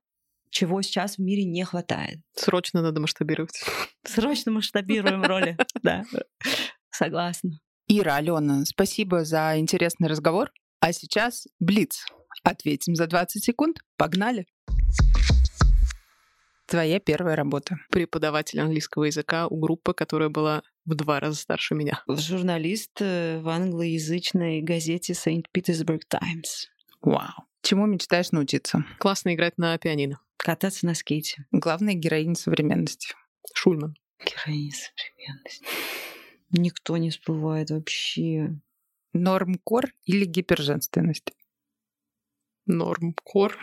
чего 0.50 0.82
сейчас 0.82 1.16
в 1.16 1.20
мире 1.20 1.44
не 1.44 1.64
хватает. 1.64 2.18
Срочно 2.34 2.82
надо 2.82 3.00
масштабировать. 3.00 3.62
Срочно 4.04 4.52
масштабируем 4.52 5.22
роли, 5.22 5.56
да. 5.82 6.04
Согласна. 6.90 7.58
Ира, 7.88 8.16
Алена, 8.16 8.64
спасибо 8.64 9.24
за 9.24 9.58
интересный 9.58 10.08
разговор. 10.08 10.50
А 10.80 10.92
сейчас 10.92 11.46
Блиц. 11.60 12.06
Ответим 12.42 12.94
за 12.94 13.06
20 13.06 13.42
секунд. 13.42 13.78
Погнали. 13.96 14.46
Твоя 16.66 16.98
первая 16.98 17.36
работа. 17.36 17.76
Преподаватель 17.90 18.60
английского 18.60 19.04
языка 19.04 19.46
у 19.46 19.56
группы, 19.58 19.94
которая 19.94 20.30
была 20.30 20.62
в 20.84 20.94
два 20.96 21.20
раза 21.20 21.36
старше 21.36 21.76
меня. 21.76 22.02
Журналист 22.08 23.00
э, 23.00 23.38
в 23.40 23.48
англоязычной 23.48 24.62
газете 24.62 25.12
St. 25.12 25.44
Petersburg 25.56 26.02
Times. 26.08 26.68
Вау. 27.02 27.46
Чему 27.66 27.86
мечтаешь 27.86 28.30
научиться? 28.30 28.84
Классно 29.00 29.34
играть 29.34 29.58
на 29.58 29.76
пианино. 29.76 30.20
Кататься 30.36 30.86
на 30.86 30.94
скейте. 30.94 31.46
Главная 31.50 31.94
героиня 31.94 32.36
современности. 32.36 33.08
Шульман. 33.54 33.96
Героиня 34.24 34.70
современности. 34.70 35.66
Никто 36.50 36.96
не 36.96 37.10
всплывает 37.10 37.70
вообще. 37.70 38.56
Нормкор 39.12 39.92
или 40.04 40.24
гиперженственность? 40.24 41.32
Нормкор. 42.66 43.58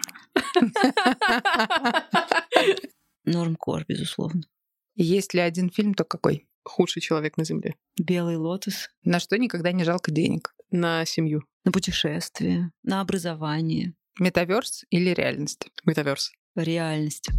Нормкор, 3.24 3.86
безусловно. 3.88 4.41
Есть 4.95 5.34
ли 5.34 5.39
один 5.39 5.70
фильм, 5.70 5.93
то 5.93 6.04
какой? 6.04 6.49
Худший 6.66 7.01
человек 7.01 7.38
на 7.38 7.45
Земле. 7.45 7.78
Белый 7.97 8.36
лотос. 8.36 8.89
На 9.06 9.22
что 9.22 9.38
никогда 9.38 9.72
не 9.72 9.86
жалко 9.86 10.12
денег? 10.12 10.54
На 10.72 11.06
семью. 11.06 11.43
На 11.66 11.72
путешествие. 11.72 12.72
На 12.84 12.99
образование. 12.99 13.93
Метаверс 14.20 14.84
или 14.89 15.11
реальность? 15.11 15.70
Метаверс. 15.86 16.32
Реальность. 16.55 17.30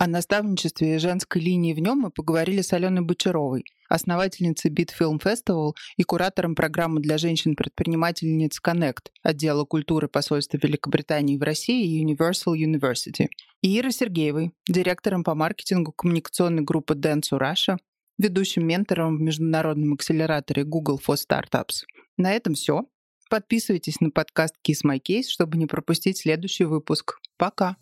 О 0.00 0.06
наставничестве 0.08 0.98
женской 0.98 1.40
линии 1.40 1.72
в 1.72 1.78
нем 1.78 1.98
мы 1.98 2.10
поговорили 2.10 2.62
с 2.62 2.72
Аленой 2.72 3.02
Бочаровой, 3.02 3.64
основательницей 3.88 4.72
Beat 4.72 4.90
Film 4.98 5.22
Festival 5.22 5.74
и 5.96 6.02
куратором 6.02 6.54
программы 6.56 7.00
для 7.00 7.16
женщин-предпринимательниц 7.16 8.60
Connect, 8.60 9.10
отдела 9.22 9.64
культуры 9.64 10.08
посольства 10.08 10.58
Великобритании 10.60 11.36
в 11.36 11.42
России 11.42 11.86
и 11.86 12.04
Universal 12.04 12.54
University, 12.54 13.28
и 13.62 13.78
Ирой 13.78 13.92
Сергеевой, 13.92 14.52
директором 14.66 15.22
по 15.22 15.34
маркетингу 15.34 15.92
коммуникационной 15.92 16.62
группы 16.62 16.94
Dance 16.94 17.30
Russia, 17.32 17.76
ведущим 18.20 18.66
ментором 18.66 19.16
в 19.16 19.20
международном 19.20 19.94
акселераторе 19.94 20.64
Google 20.64 21.00
for 21.04 21.16
Startups. 21.16 21.84
На 22.16 22.32
этом 22.32 22.54
все. 22.54 22.84
Подписывайтесь 23.28 24.00
на 24.00 24.10
подкаст 24.10 24.54
Kiss 24.66 24.84
My 24.84 25.00
Case, 25.00 25.28
чтобы 25.28 25.56
не 25.56 25.66
пропустить 25.66 26.18
следующий 26.18 26.64
выпуск. 26.64 27.18
Пока! 27.36 27.76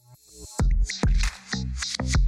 thank 2.00 2.16
you 2.16 2.27